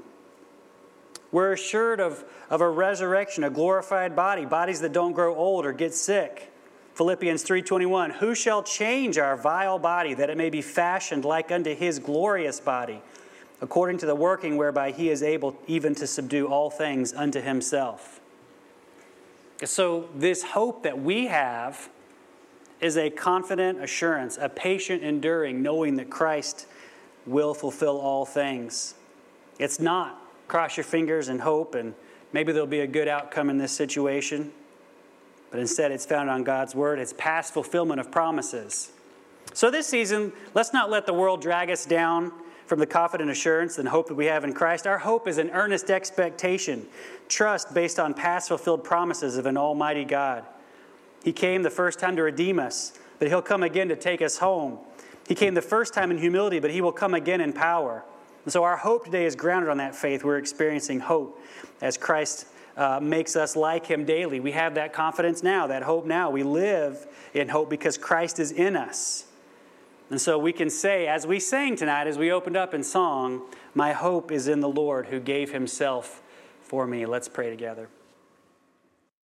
We're 1.31 1.53
assured 1.53 2.01
of, 2.01 2.25
of 2.51 2.61
a 2.61 2.69
resurrection, 2.69 3.45
a 3.45 3.51
glorified 3.51 4.17
body, 4.17 4.45
bodies 4.45 4.81
that 4.81 4.93
don't 4.93 5.13
grow 5.13 5.35
old 5.35 5.67
or 5.67 5.73
get 5.73 5.95
sick. 5.95 6.51
Philippians 6.95 7.43
3:21 7.43 8.13
Who 8.17 8.35
shall 8.35 8.63
change 8.63 9.17
our 9.17 9.37
vile 9.37 9.79
body 9.79 10.15
that 10.15 10.29
it 10.29 10.37
may 10.37 10.51
be 10.51 10.61
fashioned 10.61 11.25
like 11.25 11.51
unto 11.51 11.75
his 11.75 11.99
glorious 11.99 12.61
body 12.61 13.01
according 13.63 13.97
to 13.97 14.07
the 14.07 14.15
working 14.15 14.57
whereby 14.57 14.91
he 14.91 15.09
is 15.09 15.23
able 15.23 15.57
even 15.69 15.95
to 15.95 16.07
subdue 16.07 16.49
all 16.49 16.69
things 16.69 17.15
unto 17.15 17.41
himself. 17.41 18.21
So 19.65 20.09
this 20.17 20.43
hope 20.43 20.83
that 20.83 21.01
we 21.01 21.29
have 21.29 21.89
is 22.81 22.97
a 22.97 23.09
confident 23.09 23.81
assurance, 23.81 24.37
a 24.41 24.49
patient 24.49 25.05
enduring 25.05 25.63
knowing 25.63 25.95
that 25.97 26.11
Christ 26.11 26.67
will 27.25 27.55
fulfill 27.55 28.01
all 28.01 28.27
things. 28.27 28.95
It's 29.61 29.79
not 29.79 30.19
cross 30.49 30.77
your 30.77 30.85
fingers 30.85 31.29
and 31.29 31.41
hope, 31.41 31.77
and 31.77 31.95
maybe 32.33 32.53
there'll 32.53 32.67
be 32.67 32.81
a 32.81 32.87
good 32.87 33.07
outcome 33.07 33.49
in 33.49 33.59
this 33.59 33.73
situation. 33.73 34.53
But 35.53 35.61
instead, 35.61 35.93
it's 35.93 36.05
found 36.05 36.29
on 36.29 36.43
God's 36.43 36.75
word. 36.75 36.99
It's 36.99 37.15
past 37.17 37.55
fulfillment 37.55 38.01
of 38.01 38.11
promises. 38.11 38.91
So, 39.55 39.71
this 39.71 39.87
season, 39.87 40.33
let's 40.53 40.73
not 40.73 40.91
let 40.91 41.07
the 41.07 41.13
world 41.13 41.41
drag 41.41 41.71
us 41.71 41.87
down 41.87 42.33
from 42.67 42.79
the 42.79 42.87
confident 42.87 43.31
assurance 43.31 43.79
and 43.79 43.89
hope 43.89 44.09
that 44.09 44.15
we 44.15 44.27
have 44.27 44.45
in 44.45 44.53
Christ. 44.53 44.87
Our 44.87 44.99
hope 44.99 45.29
is 45.29 45.39
an 45.39 45.51
earnest 45.51 45.91
expectation, 45.91 46.87
trust 47.29 47.75
based 47.75 47.99
on 47.99 48.15
past 48.15 48.49
fulfilled 48.49 48.85
promises 48.85 49.37
of 49.37 49.47
an 49.47 49.57
almighty 49.57 50.05
God. 50.05 50.45
He 51.25 51.33
came 51.33 51.63
the 51.63 51.71
first 51.71 51.99
time 51.99 52.17
to 52.17 52.23
redeem 52.23 52.59
us, 52.59 52.99
but 53.19 53.29
He'll 53.29 53.43
come 53.43 53.63
again 53.63 53.89
to 53.89 53.97
take 53.97 54.23
us 54.23 54.39
home. 54.39 54.79
He 55.29 55.35
came 55.35 55.55
the 55.55 55.63
first 55.63 55.95
time 55.95 56.11
in 56.11 56.19
humility, 56.19 56.59
but 56.59 56.71
He 56.71 56.81
will 56.81 56.93
come 56.93 57.15
again 57.15 57.41
in 57.41 57.53
power. 57.53 58.05
And 58.45 58.53
so 58.53 58.65
our 58.65 58.77
hope 58.77 59.05
today 59.05 59.25
is 59.25 59.37
grounded 59.37 59.71
on 59.71 59.77
that 59.79 59.95
faith. 59.95 60.25
We're 60.25 60.39
experiencing 60.39 61.01
hope 61.01 61.41
as 61.81 61.97
Christ 61.97 62.47
uh, 62.77 63.01
makes 63.01 63.37
us 63.37 63.55
like 63.55 63.87
him 63.87 64.05
daily. 64.05 64.41
We 64.41 64.53
have 64.53 64.75
that 64.75 64.93
confidence 64.93 65.43
now, 65.43 65.67
that 65.69 65.83
hope 65.83 66.07
now. 66.07 66.31
We 66.31 66.43
live 66.43 67.07
in 67.35 67.49
hope 67.49 67.71
because 67.71 67.99
Christ 67.99 68.39
is 68.39 68.51
in 68.51 68.77
us. 68.77 69.27
And 70.13 70.21
so 70.21 70.37
we 70.37 70.53
can 70.53 70.69
say, 70.69 71.07
as 71.07 71.27
we 71.27 71.41
sang 71.41 71.75
tonight, 71.75 72.07
as 72.07 72.19
we 72.19 72.31
opened 72.31 72.55
up 72.55 72.75
in 72.75 72.83
song, 72.83 73.41
My 73.75 73.93
hope 73.93 74.31
is 74.31 74.47
in 74.47 74.61
the 74.61 74.69
Lord 74.69 75.07
who 75.07 75.19
gave 75.19 75.53
himself 75.53 76.23
for 76.61 76.87
me. 76.87 77.07
Let's 77.07 77.29
pray 77.29 77.49
together. 77.49 77.89